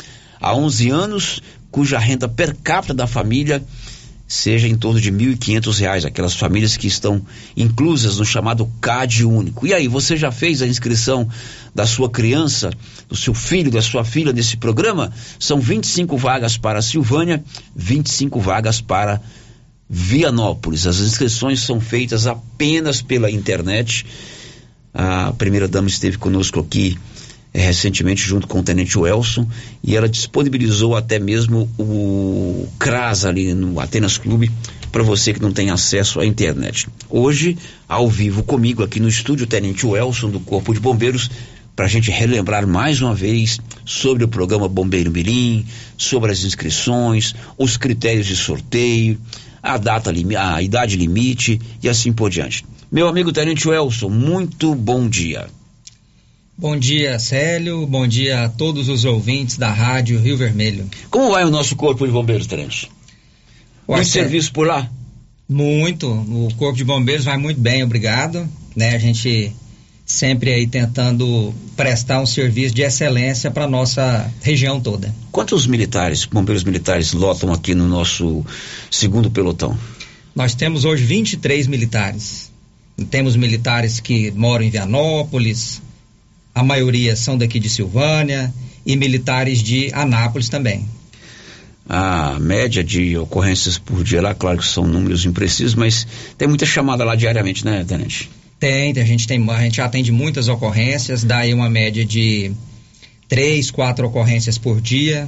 [0.40, 1.42] a 11 anos,
[1.72, 3.60] cuja renda per capita da família
[4.32, 7.20] seja em torno de R$ 1.500, aquelas famílias que estão
[7.54, 9.66] inclusas no chamado CAD único.
[9.66, 11.28] E aí, você já fez a inscrição
[11.74, 12.70] da sua criança,
[13.10, 15.12] do seu filho, da sua filha nesse programa?
[15.38, 17.44] São 25 vagas para Silvânia,
[17.76, 19.20] 25 vagas para
[19.86, 20.86] Vianópolis.
[20.86, 24.06] As inscrições são feitas apenas pela internet.
[24.94, 26.96] A primeira dama esteve conosco aqui
[27.60, 29.46] recentemente junto com o Tenente Welson
[29.82, 34.50] e ela disponibilizou até mesmo o CRAS ali no Atenas Clube
[34.90, 36.88] para você que não tem acesso à internet.
[37.08, 37.56] Hoje,
[37.88, 41.30] ao vivo comigo aqui no estúdio, o Tenente Welson do Corpo de Bombeiros
[41.74, 45.64] para a gente relembrar mais uma vez sobre o programa Bombeiro Mirim,
[45.96, 49.18] sobre as inscrições, os critérios de sorteio,
[49.62, 52.64] a data, a idade limite e assim por diante.
[52.90, 55.48] Meu amigo Tenente Welson, muito bom dia.
[56.56, 57.86] Bom dia, Célio.
[57.86, 60.88] Bom dia a todos os ouvintes da Rádio Rio Vermelho.
[61.10, 62.90] Como vai o nosso Corpo de Bombeiros, Tenente?
[63.88, 64.88] Muito serviço por lá?
[65.48, 66.08] Muito.
[66.08, 68.48] O Corpo de Bombeiros vai muito bem, obrigado.
[68.76, 68.94] Né?
[68.94, 69.52] A gente
[70.04, 75.12] sempre aí tentando prestar um serviço de excelência para nossa região toda.
[75.32, 78.44] Quantos militares, bombeiros militares, lotam aqui no nosso
[78.90, 79.76] segundo pelotão?
[80.34, 82.52] Nós temos hoje 23 militares.
[83.10, 85.80] Temos militares que moram em Vianópolis,
[86.54, 88.52] a maioria são daqui de Silvânia
[88.84, 90.86] e militares de Anápolis também.
[91.88, 96.06] A média de ocorrências por dia lá, claro que são números imprecisos, mas
[96.38, 98.30] tem muita chamada lá diariamente, né, Tenente?
[98.60, 102.52] Tem, a gente tem, a gente atende muitas ocorrências, dá aí uma média de
[103.28, 105.26] três, quatro ocorrências por dia.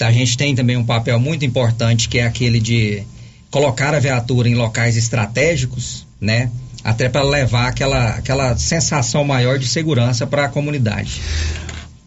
[0.00, 3.02] A gente tem também um papel muito importante que é aquele de
[3.50, 6.50] colocar a viatura em locais estratégicos, né?
[6.84, 11.22] Até para levar aquela, aquela sensação maior de segurança para a comunidade.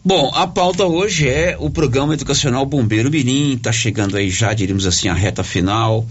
[0.04, 4.86] Bom, a pauta hoje é o programa educacional Bombeiro Mirim, está chegando aí já, diríamos
[4.86, 6.06] assim, a reta final.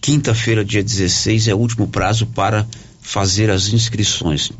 [0.00, 2.64] Quinta-feira, dia 16, é o último prazo para
[3.02, 4.52] fazer as inscrições.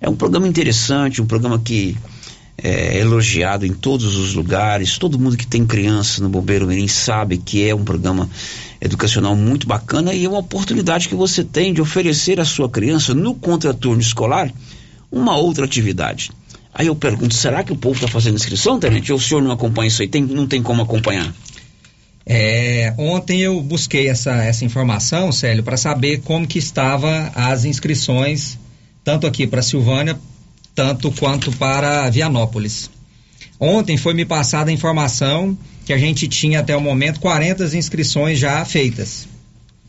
[0.00, 1.96] É um programa interessante, um programa que
[2.56, 4.98] é elogiado em todos os lugares.
[4.98, 8.28] Todo mundo que tem criança no Bombeiro Mirim sabe que é um programa
[8.80, 13.14] educacional muito bacana e é uma oportunidade que você tem de oferecer à sua criança
[13.14, 14.52] no contraturno escolar
[15.10, 16.30] uma outra atividade.
[16.74, 19.12] Aí eu pergunto, será que o povo está fazendo inscrição, Tenente?
[19.12, 20.08] Ou o senhor não acompanha isso aí?
[20.08, 21.32] Tem, não tem como acompanhar?
[22.24, 28.58] É, ontem eu busquei essa, essa informação, Célio, para saber como que estava as inscrições,
[29.04, 30.18] tanto aqui para Silvânia,
[30.74, 32.90] tanto quanto para Vianópolis.
[33.58, 38.38] Ontem foi me passada a informação que a gente tinha até o momento 40 inscrições
[38.38, 39.28] já feitas.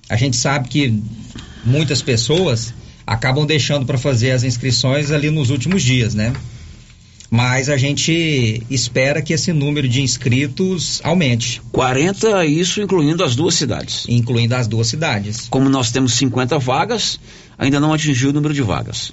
[0.10, 1.02] A gente sabe que
[1.64, 2.74] muitas pessoas
[3.06, 6.34] acabam deixando para fazer as inscrições ali nos últimos dias, né?
[7.32, 11.60] Mas a gente espera que esse número de inscritos aumente.
[11.72, 14.06] 40, isso incluindo as duas cidades.
[14.08, 15.48] Incluindo as duas cidades.
[15.50, 17.20] Como nós temos 50 vagas,
[17.58, 19.12] ainda não atingiu o número de vagas.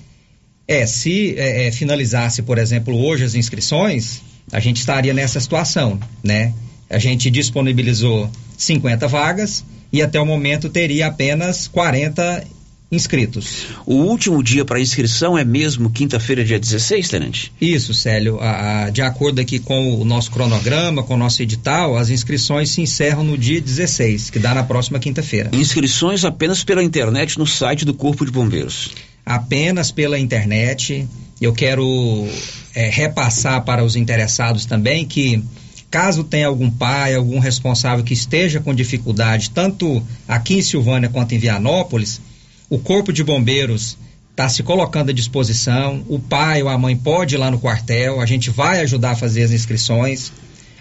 [0.71, 5.99] É, se é, é, finalizasse, por exemplo, hoje as inscrições, a gente estaria nessa situação,
[6.23, 6.55] né?
[6.89, 12.45] A gente disponibilizou 50 vagas e até o momento teria apenas 40
[12.89, 13.67] inscritos.
[13.85, 17.53] O último dia para inscrição é mesmo quinta-feira, dia 16, Tenente?
[17.61, 18.39] Isso, Célio.
[18.39, 22.71] A, a, de acordo aqui com o nosso cronograma, com o nosso edital, as inscrições
[22.71, 25.51] se encerram no dia 16, que dá na próxima quinta-feira.
[25.53, 29.10] Inscrições apenas pela internet no site do Corpo de Bombeiros?
[29.25, 31.09] Apenas pela internet.
[31.41, 32.29] Eu quero
[32.75, 35.43] é, repassar para os interessados também que
[35.91, 41.35] Caso tenha algum pai, algum responsável que esteja com dificuldade, tanto aqui em Silvânia quanto
[41.35, 42.21] em Vianópolis,
[42.69, 43.99] o Corpo de Bombeiros
[44.31, 46.05] está se colocando à disposição.
[46.09, 49.17] O pai ou a mãe pode ir lá no quartel, a gente vai ajudar a
[49.17, 50.33] fazer as inscrições.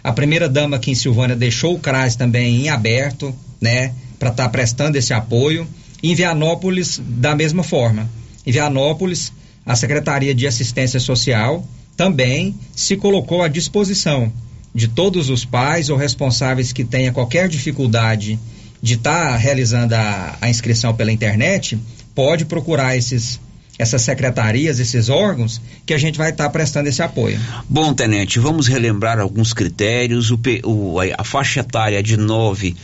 [0.04, 4.44] A primeira dama aqui em Silvânia deixou o CRAS também em aberto, né, para estar
[4.44, 5.68] tá prestando esse apoio.
[6.04, 8.08] Em Vianópolis, da mesma forma.
[8.50, 9.32] Em Vianópolis,
[9.64, 11.64] a Secretaria de Assistência Social
[11.95, 14.34] também se colocou à disposição
[14.74, 18.39] de todos os pais ou responsáveis que tenham qualquer dificuldade
[18.82, 21.78] de estar tá realizando a, a inscrição pela internet,
[22.16, 23.39] pode procurar esses
[23.78, 27.39] essas secretarias, esses órgãos, que a gente vai estar tá prestando esse apoio.
[27.70, 30.32] Bom, Tenente, vamos relembrar alguns critérios.
[30.32, 32.76] O, o, a faixa etária é de 9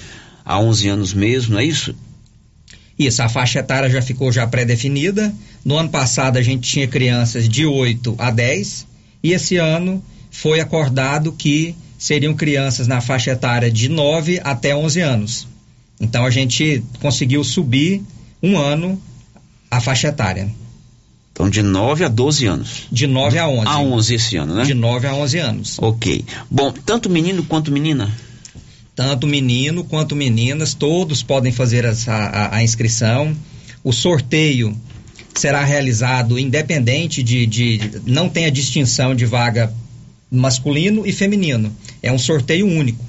[0.45, 1.95] a 11 anos mesmo, não é isso?
[2.97, 5.33] Isso, a faixa etária já ficou já pré-definida.
[5.63, 8.87] No ano passado a gente tinha crianças de 8 a 10
[9.21, 15.01] e esse ano foi acordado que seriam crianças na faixa etária de 9 até 11
[15.01, 15.47] anos.
[15.99, 18.01] Então a gente conseguiu subir
[18.41, 19.01] um ano
[19.69, 20.49] a faixa etária.
[21.31, 22.87] Então, de 9 a 12 anos.
[22.89, 23.67] De 9 a 11.
[23.67, 24.63] A 11 esse ano, né?
[24.63, 25.79] De 9 a 11 anos.
[25.79, 26.23] Ok.
[26.49, 28.09] Bom, tanto menino quanto menina?
[28.95, 33.35] Tanto menino quanto meninas, todos podem fazer essa, a, a inscrição.
[33.83, 34.75] O sorteio
[35.35, 37.91] será realizado independente de, de.
[38.05, 39.71] Não tem a distinção de vaga
[40.31, 41.75] masculino e feminino.
[42.01, 43.03] É um sorteio único,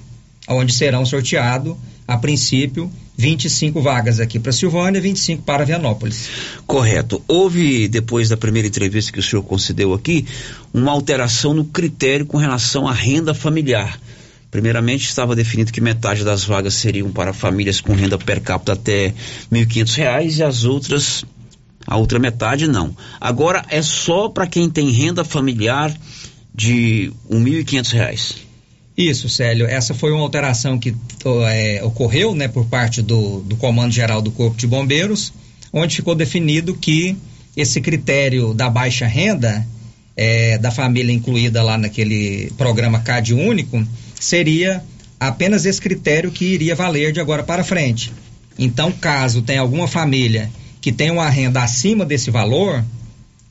[0.49, 1.77] onde serão sorteados,
[2.07, 6.29] a princípio, 25 vagas aqui para Silvânia, 25 para Vianópolis.
[6.67, 7.23] Correto.
[7.27, 10.27] Houve, depois da primeira entrevista que o senhor concedeu aqui,
[10.75, 13.99] uma alteração no critério com relação à renda familiar.
[14.51, 19.09] Primeiramente, estava definido que metade das vagas seriam para famílias com renda per capita até
[19.09, 19.15] R$
[19.53, 21.25] 1.500 e as outras,
[21.87, 22.97] a outra metade não.
[23.21, 25.95] Agora é só para quem tem renda familiar
[26.55, 28.47] de R$ 1.500.
[28.97, 29.67] Isso, Célio.
[29.67, 30.97] Essa foi uma alteração que
[31.49, 35.35] é, ocorreu né, por parte do, do Comando Geral do Corpo de Bombeiros,
[35.71, 37.15] onde ficou definido que
[37.55, 39.67] esse critério da baixa renda
[40.17, 43.87] é, da família incluída lá naquele programa CAD único
[44.19, 44.83] seria
[45.19, 48.13] apenas esse critério que iria valer de agora para frente.
[48.59, 50.51] Então, caso tenha alguma família
[50.81, 52.85] que tenha uma renda acima desse valor,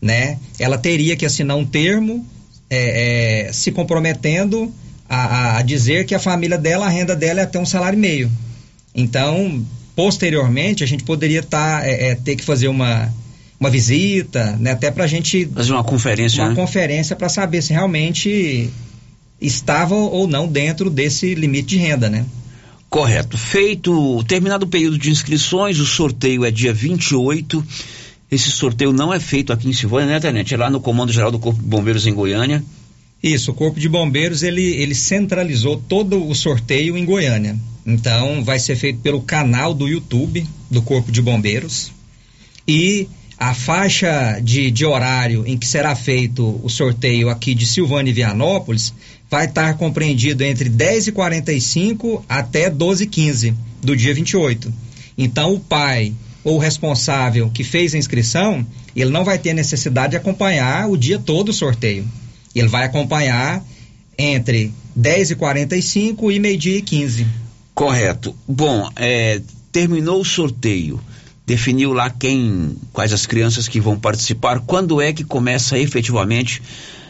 [0.02, 2.26] né, ela teria que assinar um termo
[2.70, 4.74] é, é, se comprometendo
[5.10, 8.00] a, a, dizer que a família dela, a renda dela é até um salário e
[8.00, 8.32] meio.
[8.94, 13.14] Então, posteriormente, a gente poderia tá, é, é, ter que fazer uma,
[13.60, 15.46] uma visita, né, até para a gente.
[15.46, 16.44] Fazer uma conferência.
[16.44, 16.56] Uma né?
[16.56, 18.70] conferência para saber se realmente
[19.40, 22.26] estava ou não dentro desse limite de renda, né?
[22.90, 23.38] Correto.
[23.38, 27.66] Feito, terminado o período de inscrições, o sorteio é dia 28.
[28.32, 30.54] Esse sorteio não é feito aqui em Silvânia, né, Tenente?
[30.54, 32.64] É lá no Comando Geral do Corpo de Bombeiros em Goiânia.
[33.22, 37.58] Isso, o Corpo de Bombeiros ele, ele centralizou todo o sorteio em Goiânia.
[37.86, 41.92] Então vai ser feito pelo canal do YouTube do Corpo de Bombeiros.
[42.68, 43.08] E
[43.38, 48.14] a faixa de, de horário em que será feito o sorteio aqui de Silvânia e
[48.14, 48.94] Vianópolis
[49.36, 54.74] vai estar compreendido entre 10h45 até 12h15 do dia 28.
[55.18, 58.66] Então o pai ou o responsável que fez a inscrição,
[58.96, 62.08] ele não vai ter necessidade de acompanhar o dia todo o sorteio.
[62.56, 63.62] Ele vai acompanhar
[64.18, 67.28] entre 10 e 45 e meio-dia e 15.
[67.74, 68.34] Correto.
[68.48, 70.98] Bom, é, terminou o sorteio.
[71.46, 74.62] Definiu lá quem, quais as crianças que vão participar.
[74.62, 76.62] Quando é que começa efetivamente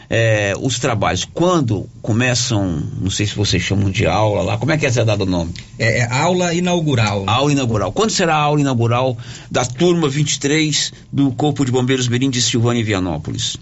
[0.08, 1.24] é, os trabalhos?
[1.24, 5.22] Quando começam, não sei se vocês chamam de aula lá, como é que é dado
[5.22, 5.52] o nome?
[5.78, 7.24] É, é, aula inaugural.
[7.26, 7.92] Aula inaugural.
[7.92, 9.16] Quando será a aula inaugural
[9.50, 13.56] da turma 23 do Corpo de Bombeiros Mirim de Silvânia e Vianópolis?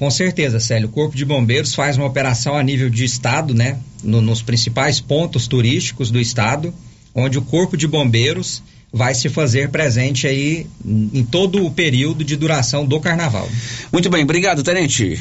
[0.00, 0.88] Com certeza, Célio.
[0.88, 3.78] O Corpo de Bombeiros faz uma operação a nível de estado, né?
[4.02, 6.72] No, nos principais pontos turísticos do estado,
[7.14, 12.34] onde o Corpo de Bombeiros vai se fazer presente aí em todo o período de
[12.34, 13.46] duração do carnaval.
[13.92, 15.20] Muito bem, obrigado, tenente.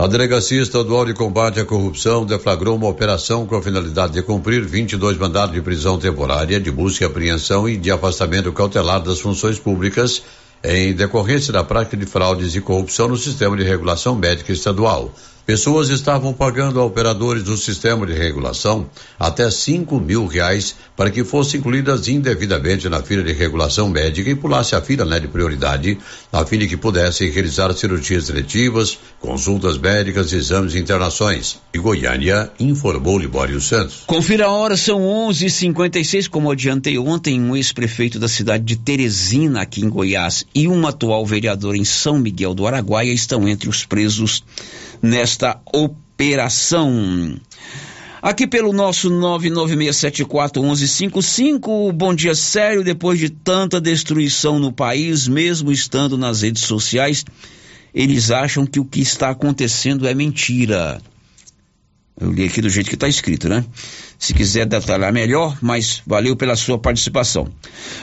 [0.00, 4.64] A Delegacia Estadual de Combate à Corrupção deflagrou uma operação com a finalidade de cumprir
[4.64, 9.58] 22 mandados de prisão temporária, de busca e apreensão e de afastamento cautelar das funções
[9.58, 10.22] públicas
[10.64, 15.12] em decorrência da prática de fraudes e corrupção no sistema de regulação médica estadual.
[15.50, 18.88] Pessoas estavam pagando a operadores do sistema de regulação
[19.18, 24.36] até cinco mil reais para que fossem incluídas indevidamente na fila de regulação médica e
[24.36, 25.98] pulasse a fila né, de prioridade,
[26.32, 31.58] a fim de que pudessem realizar cirurgias seletivas, consultas médicas, exames e internações.
[31.74, 34.04] E Goiânia informou Libório Santos.
[34.06, 36.28] Confira a hora, são 11:56.
[36.28, 41.26] Como adiantei ontem, um ex-prefeito da cidade de Teresina, aqui em Goiás, e um atual
[41.26, 44.44] vereador em São Miguel do Araguaia estão entre os presos
[45.02, 47.40] nesta operação.
[48.22, 56.18] Aqui pelo nosso 996741155, bom dia sério, depois de tanta destruição no país, mesmo estando
[56.18, 57.24] nas redes sociais,
[57.94, 61.00] eles acham que o que está acontecendo é mentira.
[62.20, 63.64] Eu li aqui do jeito que está escrito, né?
[64.18, 67.48] Se quiser detalhar melhor, mas valeu pela sua participação.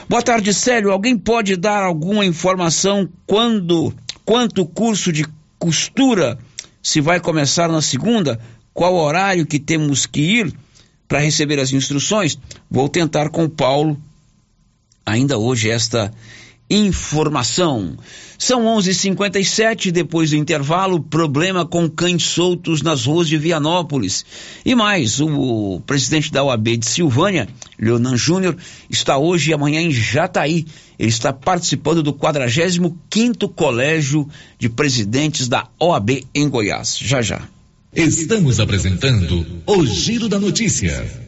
[0.08, 0.90] Boa tarde, Sério.
[0.90, 3.94] Alguém pode dar alguma informação quando,
[4.24, 5.24] quanto curso de
[5.56, 6.36] costura
[6.82, 8.40] se vai começar na segunda,
[8.72, 10.54] qual horário que temos que ir
[11.08, 12.38] para receber as instruções.
[12.70, 13.98] Vou tentar com o Paulo
[15.04, 16.12] ainda hoje esta
[16.70, 17.96] informação.
[18.38, 24.24] São 11:57 depois do intervalo, problema com cães soltos nas ruas de Vianópolis.
[24.64, 27.48] E mais, o presidente da OAB de Silvânia,
[27.78, 28.56] Leonan Júnior,
[28.88, 30.66] está hoje e amanhã em Jataí.
[30.98, 36.96] Ele está participando do 45º Colégio de Presidentes da OAB em Goiás.
[36.96, 37.42] Já já.
[37.94, 41.27] Estamos apresentando o Giro da Notícia.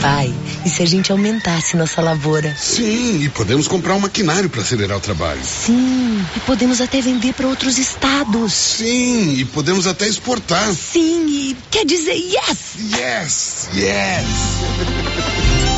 [0.00, 0.32] Pai,
[0.64, 2.56] e se a gente aumentasse nossa lavoura?
[2.58, 5.40] Sim, e podemos comprar um maquinário para acelerar o trabalho.
[5.44, 8.52] Sim, e podemos até vender para outros estados.
[8.52, 10.72] Sim, e podemos até exportar.
[10.74, 12.58] Sim, e quer dizer yes!
[12.96, 13.68] Yes!
[13.74, 14.26] Yes!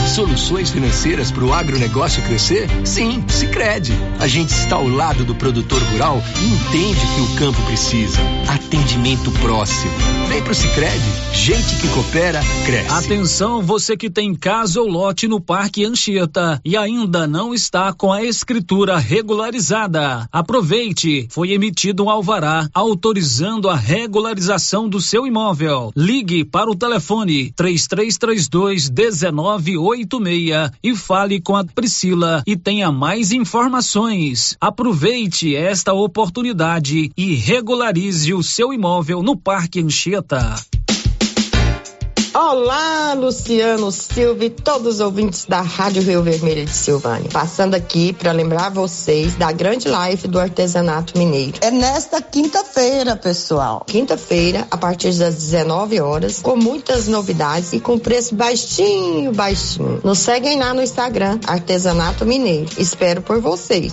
[0.14, 2.68] Soluções financeiras para o agronegócio crescer?
[2.84, 3.92] Sim, Sicredi.
[4.20, 8.18] A gente está ao lado do produtor rural e entende o que o campo precisa.
[8.72, 9.92] Atendimento próximo.
[10.28, 11.04] Vem pro Sicredi.
[11.34, 12.90] Gente que coopera, cresce.
[12.90, 18.10] Atenção, você que tem casa ou lote no Parque Anchieta e ainda não está com
[18.10, 20.26] a escritura regularizada.
[20.32, 21.26] Aproveite.
[21.30, 25.92] Foi emitido um alvará autorizando a regularização do seu imóvel.
[25.94, 34.56] Ligue para o telefone 3332 1986 e fale com a Priscila e tenha mais informações.
[34.58, 40.56] Aproveite esta oportunidade e regularize o seu imóvel no Parque Anchieta.
[42.34, 47.30] Olá, Luciano Silva e todos os ouvintes da Rádio Rio Vermelho de Silvânia.
[47.32, 51.58] Passando aqui para lembrar vocês da grande live do artesanato mineiro.
[51.62, 53.84] É nesta quinta-feira, pessoal.
[53.86, 60.00] Quinta-feira, a partir das 19 horas, com muitas novidades e com preço baixinho, baixinho.
[60.04, 62.68] Nos seguem lá no Instagram, Artesanato Mineiro.
[62.78, 63.92] Espero por vocês.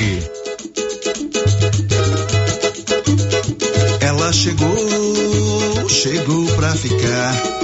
[4.02, 7.63] Ela chegou, chegou pra ficar.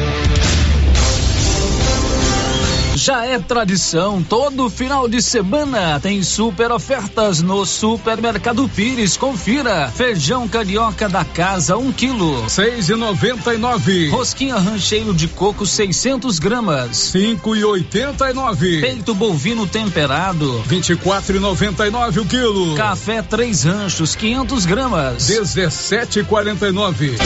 [3.03, 9.17] Já é tradição, todo final de semana tem super ofertas no Supermercado Pires.
[9.17, 14.07] Confira: feijão carioca da casa, um quilo, seis e noventa e nove.
[14.09, 18.81] Rosquinha rancheiro de coco, 600 gramas, cinco e oitenta e nove.
[18.81, 22.75] Peito bovino temperado, vinte e quatro e noventa e nove o quilo.
[22.75, 27.17] Café três ranchos, 500 gramas, dezessete e quarenta e nove.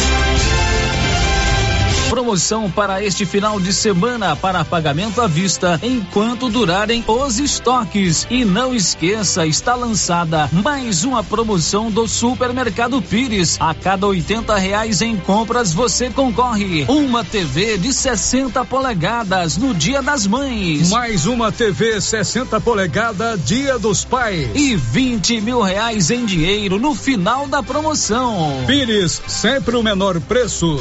[2.10, 8.28] Promoção para este final de semana para pagamento à vista enquanto durarem os estoques.
[8.30, 13.58] E não esqueça, está lançada mais uma promoção do Supermercado Pires.
[13.60, 20.02] A cada 80 reais em compras você concorre uma TV de 60 polegadas no Dia
[20.02, 20.90] das Mães.
[20.90, 24.50] Mais uma TV 60 polegadas Dia dos Pais.
[24.54, 28.64] E 20 mil reais em dinheiro no final da promoção.
[28.68, 30.80] Pires, sempre o menor preço.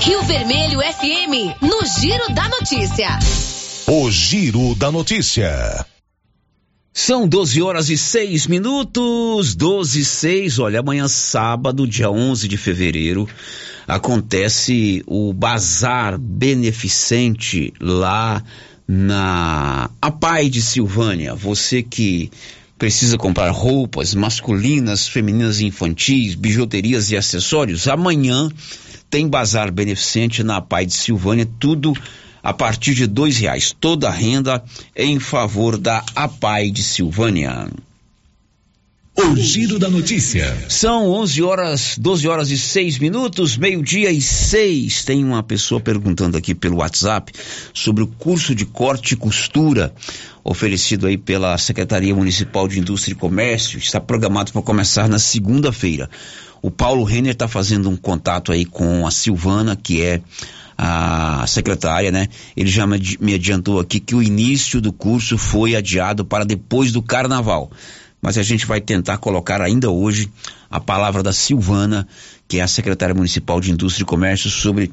[0.00, 3.18] Rio Vermelho FM, no Giro da Notícia.
[3.86, 5.84] O Giro da Notícia.
[6.92, 10.58] São 12 horas e 6 minutos, 12 e 6.
[10.58, 13.28] Olha, amanhã, sábado, dia 11 de fevereiro,
[13.86, 18.42] acontece o Bazar Beneficente lá
[18.86, 21.34] na A Pai de Silvânia.
[21.34, 22.30] Você que
[22.78, 28.48] precisa comprar roupas masculinas, femininas e infantis, bijuterias e acessórios, amanhã
[29.10, 31.92] tem bazar beneficente na Pai de Silvânia, tudo
[32.42, 33.74] a partir de dois reais.
[33.78, 34.62] Toda a renda
[34.94, 37.68] em favor da APAI de Silvânia.
[39.18, 40.54] O giro da notícia.
[40.68, 45.04] São 11 horas, 12 horas e 6 minutos, meio-dia e 6.
[45.04, 47.32] Tem uma pessoa perguntando aqui pelo WhatsApp
[47.72, 49.94] sobre o curso de corte e costura
[50.44, 53.78] oferecido aí pela Secretaria Municipal de Indústria e Comércio.
[53.78, 56.10] Está programado para começar na segunda-feira.
[56.66, 60.20] O Paulo Renner está fazendo um contato aí com a Silvana, que é
[60.76, 62.26] a secretária, né?
[62.56, 67.00] Ele já me adiantou aqui que o início do curso foi adiado para depois do
[67.00, 67.70] carnaval.
[68.20, 70.28] Mas a gente vai tentar colocar ainda hoje
[70.68, 72.04] a palavra da Silvana,
[72.48, 74.90] que é a secretária municipal de Indústria e Comércio, sobre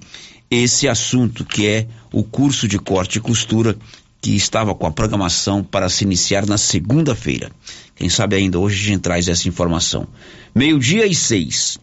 [0.52, 3.76] esse assunto, que é o curso de corte e costura
[4.24, 7.52] que estava com a programação para se iniciar na segunda-feira.
[7.94, 10.08] Quem sabe ainda hoje a gente traz essa informação.
[10.56, 11.78] Meio-dia e seis.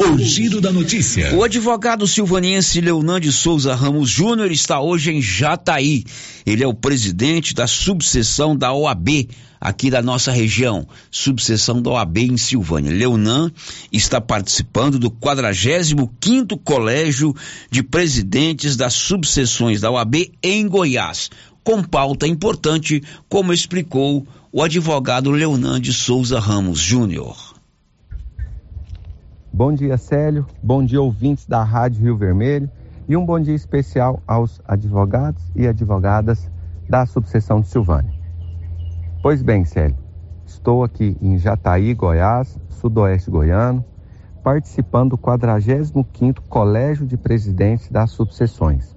[0.00, 1.34] O giro da notícia.
[1.34, 6.04] O advogado silvaniense Leonan de Souza Ramos Júnior está hoje em Jataí.
[6.46, 9.28] Ele é o presidente da subseção da OAB
[9.60, 12.92] aqui da nossa região, subseção da OAB em Silvânia.
[12.92, 13.50] Leonan
[13.92, 17.34] está participando do 45º Colégio
[17.68, 21.28] de Presidentes das Subseções da OAB em Goiás,
[21.64, 27.47] com pauta importante, como explicou o advogado Leonan de Souza Ramos Júnior.
[29.58, 30.46] Bom dia, Célio.
[30.62, 32.70] Bom dia, ouvintes da Rádio Rio Vermelho.
[33.08, 36.48] E um bom dia especial aos advogados e advogadas
[36.88, 38.12] da subseção de Silvânia.
[39.20, 39.96] Pois bem, Célio,
[40.46, 43.84] estou aqui em Jataí, Goiás, sudoeste goiano,
[44.44, 48.96] participando do 45º Colégio de Presidentes das Subseções.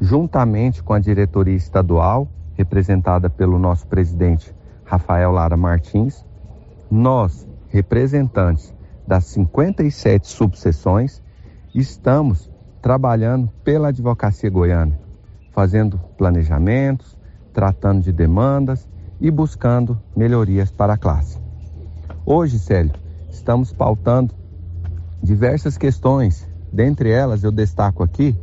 [0.00, 4.54] Juntamente com a diretoria estadual, representada pelo nosso presidente
[4.84, 6.24] Rafael Lara Martins,
[6.88, 8.72] nós, representantes
[9.06, 11.22] das 57 subseções,
[11.74, 12.50] estamos
[12.80, 14.98] trabalhando pela advocacia goiana,
[15.52, 17.16] fazendo planejamentos,
[17.52, 18.88] tratando de demandas
[19.20, 21.38] e buscando melhorias para a classe.
[22.26, 22.92] Hoje, Célio,
[23.30, 24.34] estamos pautando
[25.22, 28.38] diversas questões, dentre elas eu destaco aqui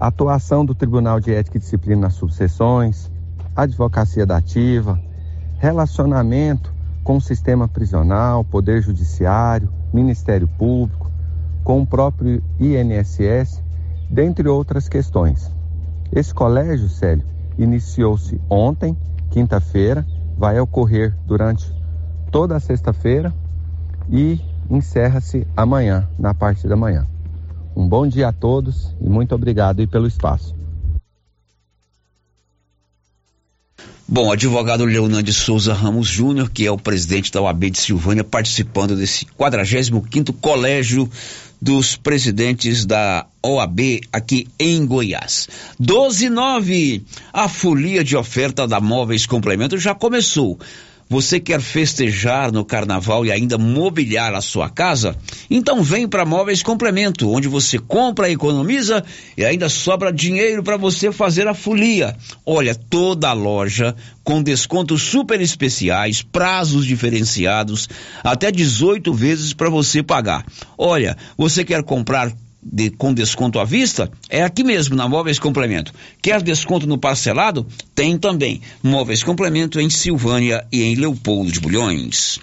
[0.00, 3.10] a atuação do Tribunal de Ética e Disciplina nas subseções,
[3.54, 4.98] advocacia da ativa,
[5.58, 6.72] relacionamento
[7.10, 11.10] com o sistema prisional, Poder Judiciário, Ministério Público,
[11.64, 13.60] com o próprio INSS,
[14.08, 15.52] dentre outras questões.
[16.12, 17.26] Esse colégio, Célio,
[17.58, 18.96] iniciou-se ontem,
[19.28, 20.06] quinta-feira,
[20.38, 21.74] vai ocorrer durante
[22.30, 23.34] toda a sexta-feira
[24.08, 27.08] e encerra-se amanhã, na parte da manhã.
[27.74, 30.59] Um bom dia a todos e muito obrigado pelo espaço.
[34.12, 38.96] Bom, advogado Leonardo Souza Ramos Júnior, que é o presidente da OAB de Silvânia, participando
[38.96, 41.08] desse 45º Colégio
[41.62, 45.48] dos Presidentes da OAB aqui em Goiás.
[45.78, 50.58] 12 9, a folia de oferta da Móveis Complemento já começou.
[51.10, 55.16] Você quer festejar no carnaval e ainda mobiliar a sua casa?
[55.50, 59.02] Então vem para Móveis Complemento, onde você compra, economiza
[59.36, 62.16] e ainda sobra dinheiro para você fazer a folia.
[62.46, 67.88] Olha, toda a loja com descontos super especiais, prazos diferenciados,
[68.22, 70.46] até 18 vezes para você pagar.
[70.78, 72.32] Olha, você quer comprar
[72.62, 75.92] de, com desconto à vista é aqui mesmo, na Móveis Complemento.
[76.22, 77.66] Quer desconto no parcelado?
[77.94, 78.60] Tem também.
[78.82, 82.38] Móveis Complemento em Silvânia e em Leopoldo de Bulhões.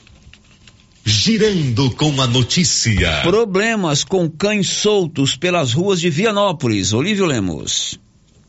[1.05, 3.21] Girando com a notícia.
[3.21, 6.91] Problemas com cães soltos pelas ruas de Vianópolis.
[6.91, 7.97] Olívio Lemos.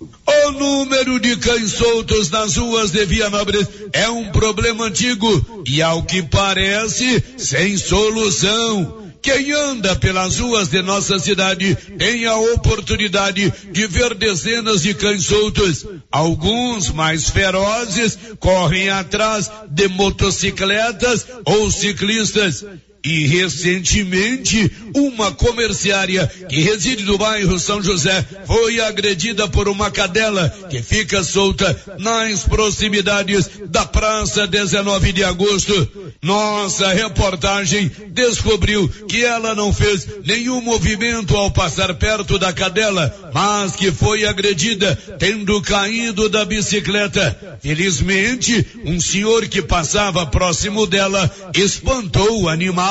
[0.01, 6.03] O número de cães soltos nas ruas de Vianópolis é um problema antigo e, ao
[6.03, 9.08] que parece, sem solução.
[9.23, 15.25] Quem anda pelas ruas de nossa cidade tem a oportunidade de ver dezenas de cães
[15.25, 15.87] soltos.
[16.11, 22.65] Alguns mais ferozes correm atrás de motocicletas ou ciclistas.
[23.05, 30.49] E recentemente, uma comerciária que reside no bairro São José foi agredida por uma cadela
[30.69, 35.89] que fica solta nas proximidades da Praça 19 de Agosto.
[36.21, 43.77] Nossa reportagem descobriu que ela não fez nenhum movimento ao passar perto da cadela, mas
[43.77, 47.59] que foi agredida tendo caído da bicicleta.
[47.63, 52.88] Felizmente, um senhor que passava próximo dela espantou o animal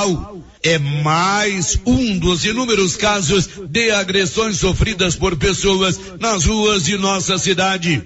[0.63, 7.37] é mais um dos inúmeros casos de agressões sofridas por pessoas nas ruas de nossa
[7.37, 8.03] cidade.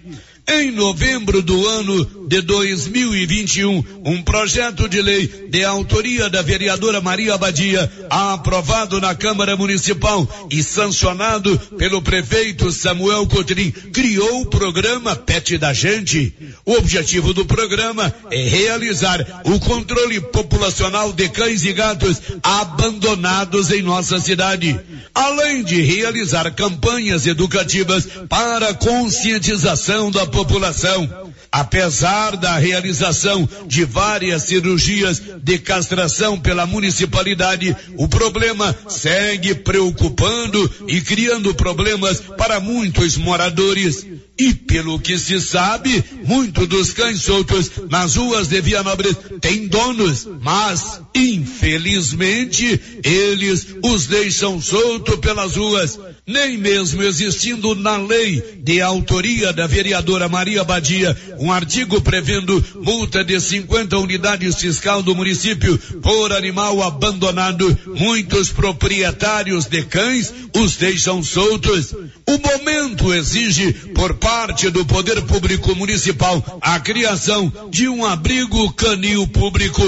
[0.47, 7.33] Em novembro do ano de 2021, um projeto de lei de autoria da vereadora Maria
[7.33, 15.57] Abadia, aprovado na Câmara Municipal e sancionado pelo prefeito Samuel Cotrim, criou o programa Pet
[15.57, 16.33] da Gente.
[16.65, 23.81] O objetivo do programa é realizar o controle populacional de cães e gatos abandonados em
[23.81, 24.79] nossa cidade,
[25.13, 31.30] além de realizar campanhas educativas para conscientização da população.
[31.51, 41.01] Apesar da realização de várias cirurgias de castração pela municipalidade, o problema segue preocupando e
[41.01, 44.05] criando problemas para muitos moradores.
[44.37, 50.27] E pelo que se sabe, muitos dos cães soltos nas ruas de Vianópolis têm donos,
[50.41, 55.99] mas, infelizmente, eles os deixam soltos pelas ruas.
[56.25, 63.23] Nem mesmo existindo na lei de autoria da vereadora Maria Badia um artigo prevendo multa
[63.23, 71.23] de 50 unidades fiscal do município por animal abandonado, muitos proprietários de cães os deixam
[71.23, 71.93] soltos.
[71.93, 79.27] O momento exige, por parte do poder público municipal, a criação de um abrigo canil
[79.27, 79.83] público.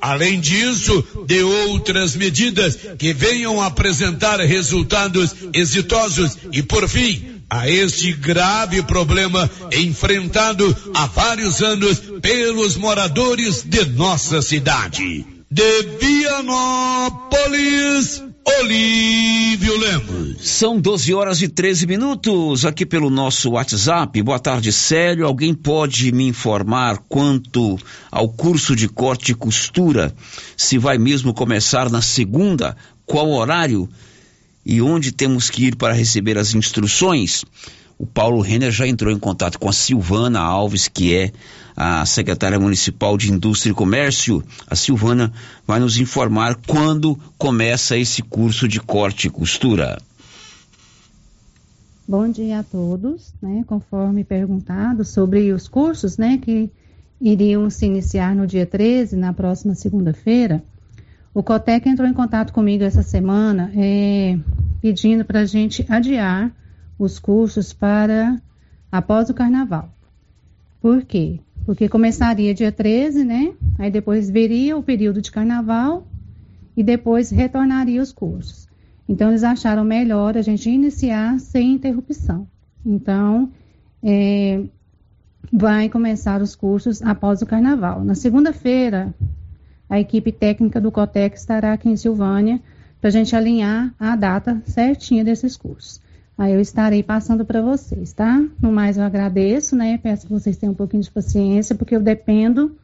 [0.00, 8.12] Além disso, de outras medidas que venham apresentar resultados exitosos e, por fim, a este
[8.12, 15.24] grave problema enfrentado há vários anos pelos moradores de nossa cidade.
[15.50, 17.04] De Vianópolis,
[18.46, 20.36] Olívio Lemos.
[20.46, 24.22] São 12 horas e 13 minutos aqui pelo nosso WhatsApp.
[24.22, 25.26] Boa tarde, Célio.
[25.26, 27.78] Alguém pode me informar quanto
[28.10, 30.14] ao curso de corte e costura?
[30.56, 32.76] Se vai mesmo começar na segunda?
[33.06, 33.88] Qual horário?
[34.64, 37.44] E onde temos que ir para receber as instruções?
[37.98, 41.32] O Paulo Renner já entrou em contato com a Silvana Alves, que é
[41.76, 44.42] a secretária municipal de Indústria e Comércio.
[44.66, 45.32] A Silvana
[45.66, 49.98] vai nos informar quando começa esse curso de corte e costura.
[52.06, 53.64] Bom dia a todos, né?
[53.66, 56.70] Conforme perguntado sobre os cursos, né, que
[57.20, 60.62] iriam se iniciar no dia 13, na próxima segunda-feira,
[61.32, 64.38] o COTEC entrou em contato comigo essa semana, é,
[64.82, 66.52] pedindo para a gente adiar
[66.98, 68.40] os cursos para
[68.90, 69.92] após o carnaval.
[70.80, 71.40] Por quê?
[71.64, 73.54] Porque começaria dia 13, né?
[73.78, 76.06] Aí depois viria o período de carnaval
[76.76, 78.68] e depois retornaria os cursos.
[79.08, 82.46] Então eles acharam melhor a gente iniciar sem interrupção.
[82.84, 83.50] Então,
[84.02, 84.62] é,
[85.52, 88.04] vai começar os cursos após o carnaval.
[88.04, 89.14] Na segunda-feira,
[89.88, 92.60] a equipe técnica do COTEC estará aqui em Silvânia
[93.00, 96.00] para a gente alinhar a data certinha desses cursos.
[96.36, 98.44] Aí eu estarei passando para vocês, tá?
[98.60, 99.98] No mais, eu agradeço, né?
[99.98, 102.76] Peço que vocês tenham um pouquinho de paciência, porque eu dependo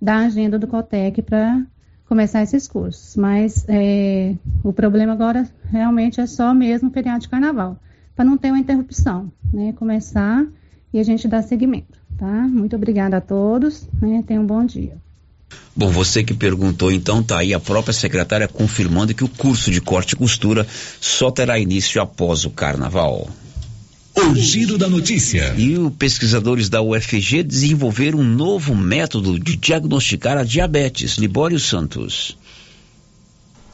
[0.00, 1.64] da agenda do COTEC para
[2.06, 3.16] começar esses cursos.
[3.16, 7.78] Mas é, o problema agora realmente é só mesmo o feriado de carnaval,
[8.14, 9.72] para não ter uma interrupção, né?
[9.72, 10.46] Começar
[10.92, 12.46] e a gente dar seguimento, tá?
[12.46, 14.22] Muito obrigada a todos, né?
[14.26, 14.96] Tenham um bom dia.
[15.74, 19.80] Bom, você que perguntou, então, tá aí a própria secretária confirmando que o curso de
[19.80, 20.66] corte e costura
[21.00, 23.30] só terá início após o carnaval.
[24.16, 25.54] O giro da notícia.
[25.56, 31.16] E os pesquisadores da UFG desenvolveram um novo método de diagnosticar a diabetes.
[31.16, 32.36] Libório Santos.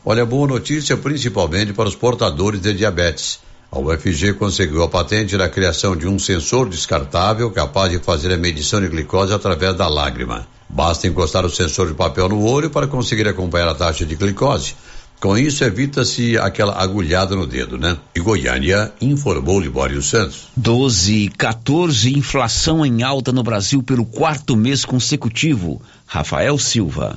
[0.04, 3.40] Olha, boa notícia principalmente para os portadores de diabetes.
[3.72, 8.36] A UFG conseguiu a patente da criação de um sensor descartável capaz de fazer a
[8.36, 10.46] medição de glicose através da lágrima.
[10.74, 14.74] Basta encostar o sensor de papel no olho para conseguir acompanhar a taxa de glicose.
[15.20, 17.96] Com isso, evita-se aquela agulhada no dedo, né?
[18.12, 20.48] E Goiânia informou Libório Santos.
[20.56, 25.80] 12 14, inflação em alta no Brasil pelo quarto mês consecutivo.
[26.06, 27.16] Rafael Silva.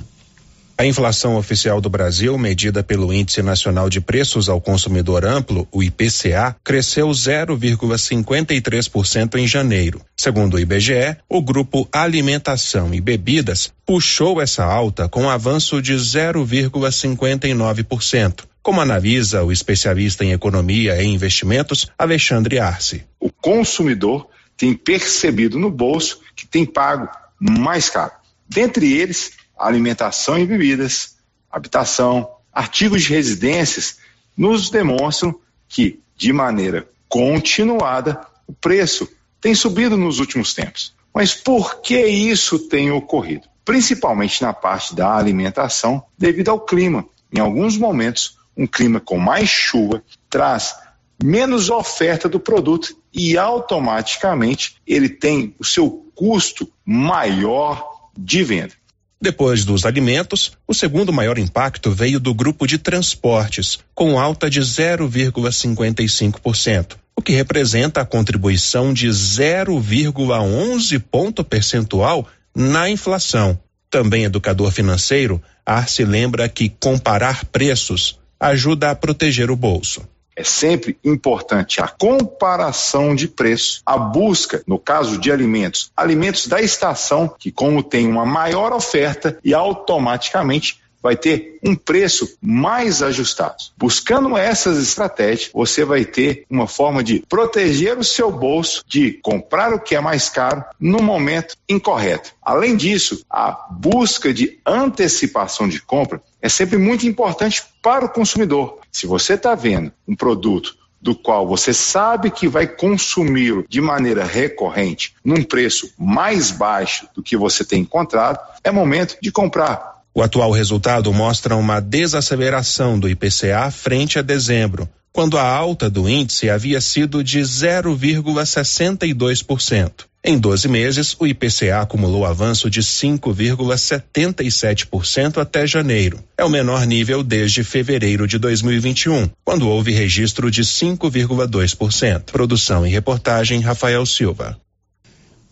[0.79, 5.81] A inflação oficial do Brasil, medida pelo Índice Nacional de Preços ao Consumidor Amplo, o
[5.81, 9.99] IPCA, cresceu 0,53% em janeiro.
[10.15, 15.95] Segundo o IBGE, o grupo Alimentação e Bebidas puxou essa alta com um avanço de
[15.95, 18.43] 0,59%.
[18.61, 23.03] Como analisa o especialista em economia e investimentos, Alexandre Arce.
[23.19, 27.09] O consumidor tem percebido no bolso que tem pago
[27.39, 28.11] mais caro.
[28.47, 31.17] Dentre eles, alimentação e bebidas,
[31.51, 33.97] habitação, artigos de residências,
[34.35, 35.35] nos demonstram
[35.67, 39.07] que, de maneira continuada, o preço
[39.41, 40.93] tem subido nos últimos tempos.
[41.13, 43.47] Mas por que isso tem ocorrido?
[43.65, 47.05] Principalmente na parte da alimentação, devido ao clima.
[47.33, 50.75] Em alguns momentos, um clima com mais chuva traz
[51.21, 58.73] menos oferta do produto e automaticamente ele tem o seu custo maior de venda.
[59.19, 64.61] Depois dos alimentos, o segundo maior impacto veio do grupo de transportes, com alta de
[64.61, 73.59] 0,55%, o que representa a contribuição de 0,11 ponto percentual na inflação.
[73.89, 80.07] Também educador financeiro, Arce lembra que comparar preços ajuda a proteger o bolso.
[80.37, 86.61] É sempre importante a comparação de preço, a busca, no caso de alimentos, alimentos da
[86.61, 93.55] estação, que como tem uma maior oferta e automaticamente vai ter um preço mais ajustado.
[93.77, 99.73] Buscando essas estratégias, você vai ter uma forma de proteger o seu bolso de comprar
[99.73, 102.31] o que é mais caro no momento incorreto.
[102.41, 108.79] Além disso, a busca de antecipação de compra é sempre muito importante para o consumidor.
[108.91, 114.23] Se você está vendo um produto do qual você sabe que vai consumi-lo de maneira
[114.23, 119.96] recorrente, num preço mais baixo do que você tem encontrado, é momento de comprar.
[120.17, 126.09] O atual resultado mostra uma desaceleração do IPCA frente a dezembro, quando a alta do
[126.09, 129.91] índice havia sido de 0,62%.
[130.23, 136.17] Em 12 meses, o IPCA acumulou avanço de 5,77% até janeiro.
[136.35, 142.31] É o menor nível desde fevereiro de 2021, quando houve registro de 5,2%.
[142.31, 144.57] Produção e reportagem Rafael Silva.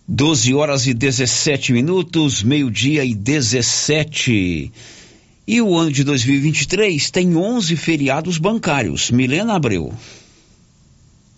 [0.07, 4.72] 12 horas e 17 minutos, meio-dia e 17.
[5.48, 9.10] E o ano de 2023 tem 11 feriados bancários.
[9.10, 9.91] Milena Abreu.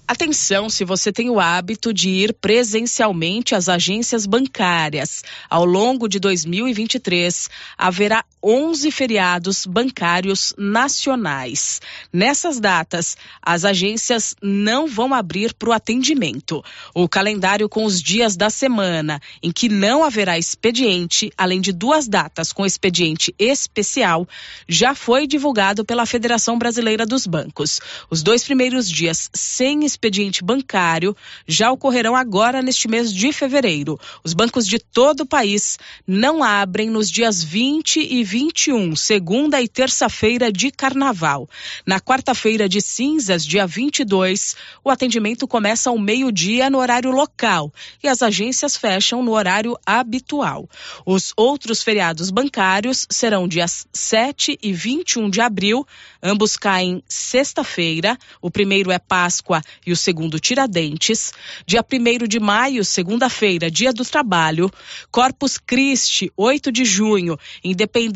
[0.06, 5.22] Atenção se você tem o hábito de ir presencialmente às agências bancárias.
[5.50, 11.82] Ao longo de 2023, haverá 11 feriados bancários nacionais.
[12.14, 16.64] Nessas datas, as agências não vão abrir para o atendimento.
[16.94, 22.08] O calendário com os dias da semana em que não haverá expediente, além de duas
[22.08, 24.28] datas com expediente especial,
[24.68, 27.80] já foi divulgado pela Federação Brasileira dos Bancos.
[28.10, 31.16] Os dois primeiros dias sem expediente bancário
[31.48, 34.00] já ocorrerão agora neste mês de fevereiro.
[34.24, 39.68] Os bancos de todo o país não abrem nos dias 20 e 21, segunda e
[39.68, 41.50] terça-feira de carnaval.
[41.84, 47.74] Na quarta-feira de cinzas, dia 22, o atendimento começa ao meio-dia no horário local
[48.04, 50.70] e as agências fecham no horário habitual.
[51.04, 55.84] Os outros feriados bancários serão dias 7 e 21 de abril,
[56.22, 58.16] ambos caem sexta-feira.
[58.40, 61.34] O primeiro é Páscoa e o segundo Tiradentes.
[61.66, 64.70] Dia 1 de maio, segunda-feira, Dia do Trabalho.
[65.10, 67.36] Corpus Christi, 8 de junho.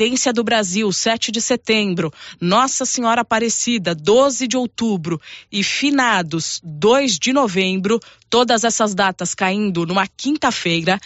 [0.02, 2.12] Independência do Brasil, 7 de setembro.
[2.40, 5.22] Nossa Senhora Aparecida, 12 de outubro.
[5.52, 8.00] E finados, 2 de novembro.
[8.28, 11.00] Todas essas datas caindo numa quinta-feira.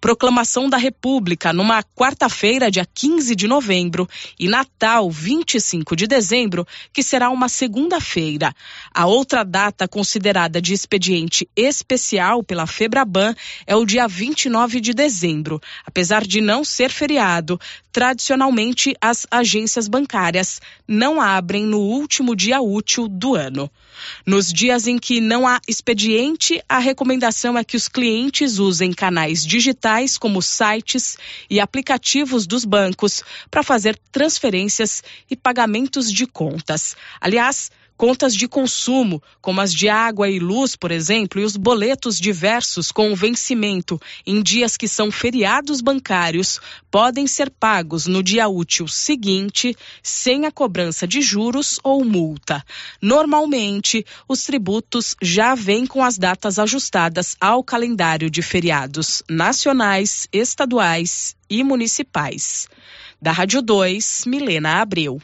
[0.00, 4.08] Proclamação da República, numa quarta-feira, dia 15 de novembro.
[4.36, 8.52] E Natal, 25 de dezembro, que será uma segunda-feira.
[8.92, 13.32] A outra data considerada de expediente especial pela Febraban
[13.64, 15.60] é o dia 29 de dezembro.
[15.86, 17.60] Apesar de não ser feriado,
[17.92, 18.39] tradicionalmente
[19.00, 23.70] as agências bancárias não abrem no último dia útil do ano.
[24.26, 29.44] Nos dias em que não há expediente, a recomendação é que os clientes usem canais
[29.44, 31.16] digitais como sites
[31.50, 36.96] e aplicativos dos bancos para fazer transferências e pagamentos de contas.
[37.20, 37.70] Aliás,
[38.00, 42.90] Contas de consumo, como as de água e luz, por exemplo, e os boletos diversos
[42.90, 46.58] com vencimento em dias que são feriados bancários,
[46.90, 52.64] podem ser pagos no dia útil seguinte, sem a cobrança de juros ou multa.
[53.02, 61.36] Normalmente, os tributos já vêm com as datas ajustadas ao calendário de feriados nacionais, estaduais
[61.50, 62.66] e municipais.
[63.20, 65.20] Da Rádio 2, Milena Abreu.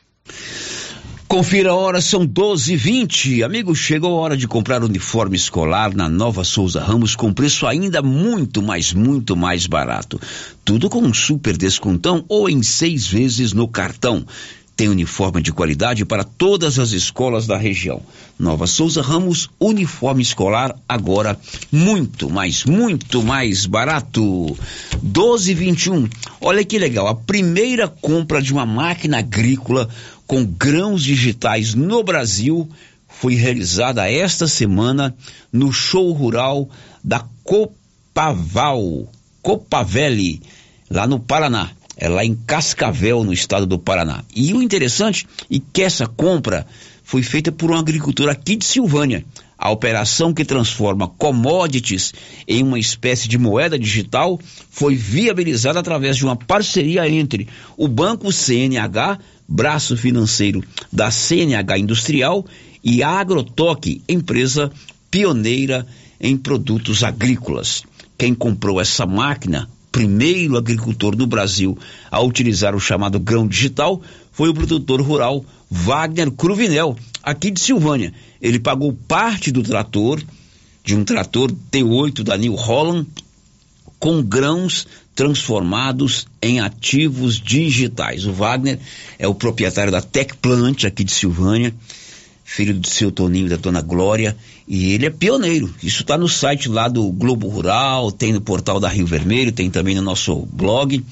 [1.29, 5.93] Confira a hora, são 12 e 20 Amigo, chegou a hora de comprar uniforme escolar
[5.93, 10.21] na Nova Souza Ramos com preço ainda muito, mas muito mais barato.
[10.65, 14.25] Tudo com um super descontão ou em seis vezes no cartão.
[14.77, 18.03] Tem uniforme de qualidade para todas as escolas da região.
[18.39, 21.37] Nova Souza Ramos, uniforme escolar agora
[21.73, 24.21] muito, mas muito mais barato.
[25.03, 26.09] 12,21.
[26.41, 29.89] Olha que legal, a primeira compra de uma máquina agrícola
[30.27, 32.69] com grãos digitais no Brasil
[33.09, 35.15] foi realizada esta semana
[35.53, 36.69] no show rural
[37.03, 40.43] da Copaval, Copavelli,
[40.91, 41.71] lá no Paraná.
[41.99, 44.23] É lá em Cascavel, no estado do Paraná.
[44.35, 46.67] E o interessante é que essa compra
[47.03, 49.25] foi feita por um agricultor aqui de Silvânia.
[49.57, 52.13] A operação que transforma commodities
[52.47, 54.39] em uma espécie de moeda digital
[54.69, 57.49] foi viabilizada através de uma parceria entre
[57.79, 60.63] o Banco CNH braço financeiro
[60.93, 62.45] da CNH Industrial,
[62.87, 64.71] e Agrotoque, empresa
[65.11, 65.85] pioneira
[66.21, 67.83] em produtos agrícolas.
[68.17, 71.77] Quem comprou essa máquina, primeiro agricultor do Brasil
[72.09, 74.01] a utilizar o chamado grão digital,
[74.31, 78.15] foi o produtor rural Wagner Cruvinel, aqui de Silvânia.
[78.41, 80.23] Ele pagou parte do trator,
[80.85, 83.09] de um trator T8 da New Holland,
[83.99, 84.87] com grãos
[85.17, 88.27] transformados em ativos digitais.
[88.27, 88.79] O Wagner
[89.19, 91.75] é o proprietário da Tecplant aqui de Silvânia,
[92.45, 94.37] filho do seu Toninho e da dona Glória,
[94.69, 95.75] e ele é pioneiro.
[95.83, 99.71] Isso está no site lá do Globo Rural, tem no portal da Rio Vermelho, tem
[99.71, 101.03] também no nosso blog.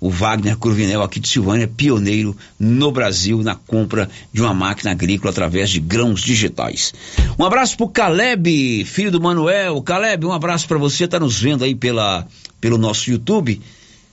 [0.00, 4.90] O Wagner Curvinel aqui de Silvânia é pioneiro no Brasil na compra de uma máquina
[4.90, 6.92] agrícola através de grãos digitais.
[7.38, 9.80] Um abraço pro Caleb, filho do Manuel.
[9.82, 12.26] Caleb, um abraço para você, tá nos vendo aí pela
[12.64, 13.60] pelo nosso YouTube.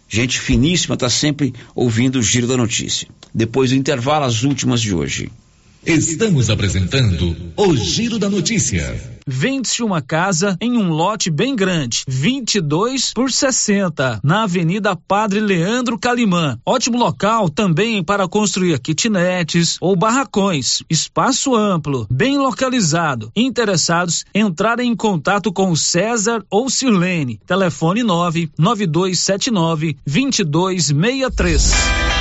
[0.10, 3.07] Gente finíssima, está sempre ouvindo o Giro da Notícia.
[3.34, 5.32] Depois do intervalo, as últimas de hoje.
[5.85, 9.01] Estamos apresentando o Giro da Notícia.
[9.25, 15.97] Vende-se uma casa em um lote bem grande, 22 por 60, na Avenida Padre Leandro
[15.97, 16.59] Calimã.
[16.63, 20.83] Ótimo local também para construir kitnetes ou barracões.
[20.87, 23.31] Espaço amplo, bem localizado.
[23.35, 27.39] Interessados entrarem em contato com César ou Sirlene.
[27.47, 32.20] Telefone 9 9279 2263.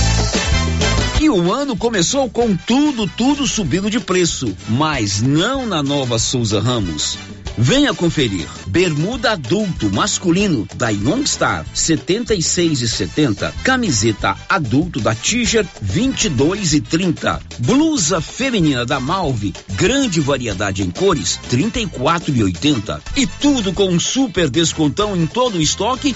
[1.21, 6.59] E o ano começou com tudo, tudo subindo de preço, mas não na nova Souza
[6.59, 7.15] Ramos.
[7.55, 8.47] Venha conferir.
[8.65, 13.53] Bermuda adulto masculino da Youngstar 76 e 70.
[13.63, 17.39] Camiseta adulto da Tiger 22 e 30.
[17.59, 22.99] Blusa feminina da Malve, grande variedade em cores 34 e 80.
[23.15, 26.15] E tudo com um super descontão em todo o estoque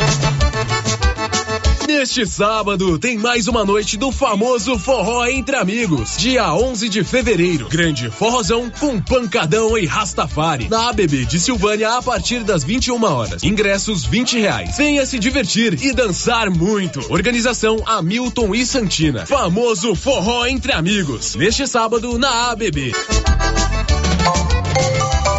[2.01, 6.17] Neste sábado tem mais uma noite do famoso Forró Entre Amigos.
[6.17, 7.69] Dia 11 de fevereiro.
[7.69, 10.67] Grande forrozão com pancadão e rastafari.
[10.67, 13.43] Na ABB de Silvânia a partir das 21 horas.
[13.43, 14.77] Ingressos 20 reais.
[14.77, 17.01] Venha se divertir e dançar muito.
[17.13, 19.27] Organização Hamilton e Santina.
[19.27, 21.35] Famoso Forró Entre Amigos.
[21.35, 22.93] Neste sábado na ABB.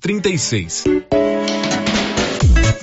[0.00, 1.23] 36.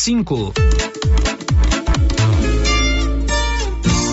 [0.00, 0.54] cinco.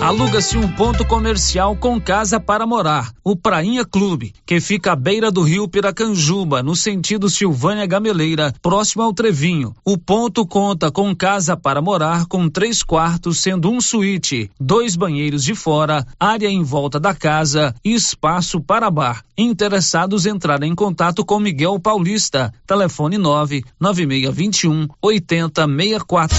[0.00, 5.30] Aluga-se um ponto comercial com casa para morar, o Prainha Clube, que fica à beira
[5.30, 9.74] do rio Piracanjuba, no sentido Silvânia Gameleira, próximo ao Trevinho.
[9.84, 15.42] O ponto conta com casa para morar com três quartos, sendo um suíte, dois banheiros
[15.42, 19.24] de fora, área em volta da casa e espaço para bar.
[19.36, 22.52] Interessados entrarem em contato com Miguel Paulista.
[22.66, 26.36] Telefone 9 9621 8064.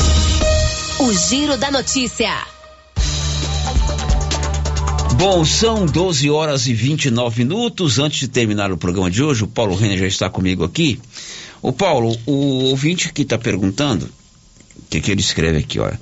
[1.00, 2.57] O Giro da Notícia.
[5.18, 7.98] Bom, são 12 horas e 29 minutos.
[7.98, 11.00] Antes de terminar o programa de hoje, o Paulo Renner já está comigo aqui.
[11.60, 16.00] O Paulo, o ouvinte que está perguntando, o que, que ele escreve aqui, olha.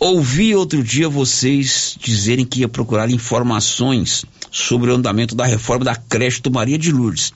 [0.00, 5.94] Ouvi outro dia vocês dizerem que ia procurar informações sobre o andamento da reforma da
[5.94, 7.32] creche do Maria de Lourdes.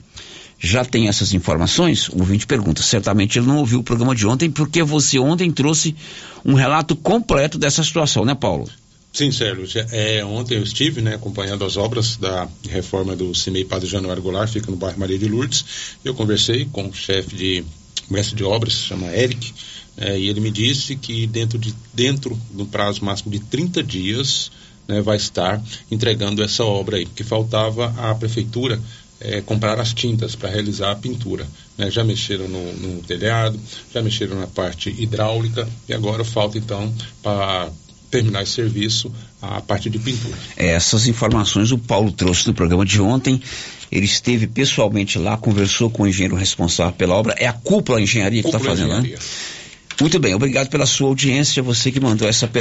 [0.59, 2.09] Já tem essas informações?
[2.09, 2.83] O ouvinte pergunta.
[2.83, 5.95] Certamente ele não ouviu o programa de ontem, porque você ontem trouxe
[6.43, 8.67] um relato completo dessa situação, né, Paulo?
[9.13, 9.67] Sim, Sérgio.
[9.91, 14.51] É, ontem eu estive né, acompanhando as obras da reforma do CIMEI Padre Januário Goulart,
[14.51, 15.63] fica no bairro Maria de Lourdes.
[16.03, 17.63] Eu conversei com o chefe de
[18.09, 19.53] mestre de obras, se chama Eric,
[19.97, 24.51] é, e ele me disse que dentro, de, dentro do prazo máximo de 30 dias
[24.87, 28.81] né, vai estar entregando essa obra aí, porque faltava a prefeitura
[29.19, 31.47] é, comprar as tintas para realizar a pintura.
[31.77, 31.91] Né?
[31.91, 33.59] Já mexeram no, no telhado,
[33.93, 36.91] já mexeram na parte hidráulica e agora falta então
[37.21, 37.71] para
[38.13, 39.11] terminar esse serviço
[39.41, 40.37] a parte de pintura.
[40.55, 43.41] Essas informações o Paulo trouxe no programa de ontem.
[43.91, 47.33] Ele esteve pessoalmente lá, conversou com o engenheiro responsável pela obra.
[47.37, 49.15] É a cúpula engenharia que está fazendo, né?
[49.99, 52.53] Muito bem, obrigado pela sua audiência, você que mandou essa pergunta.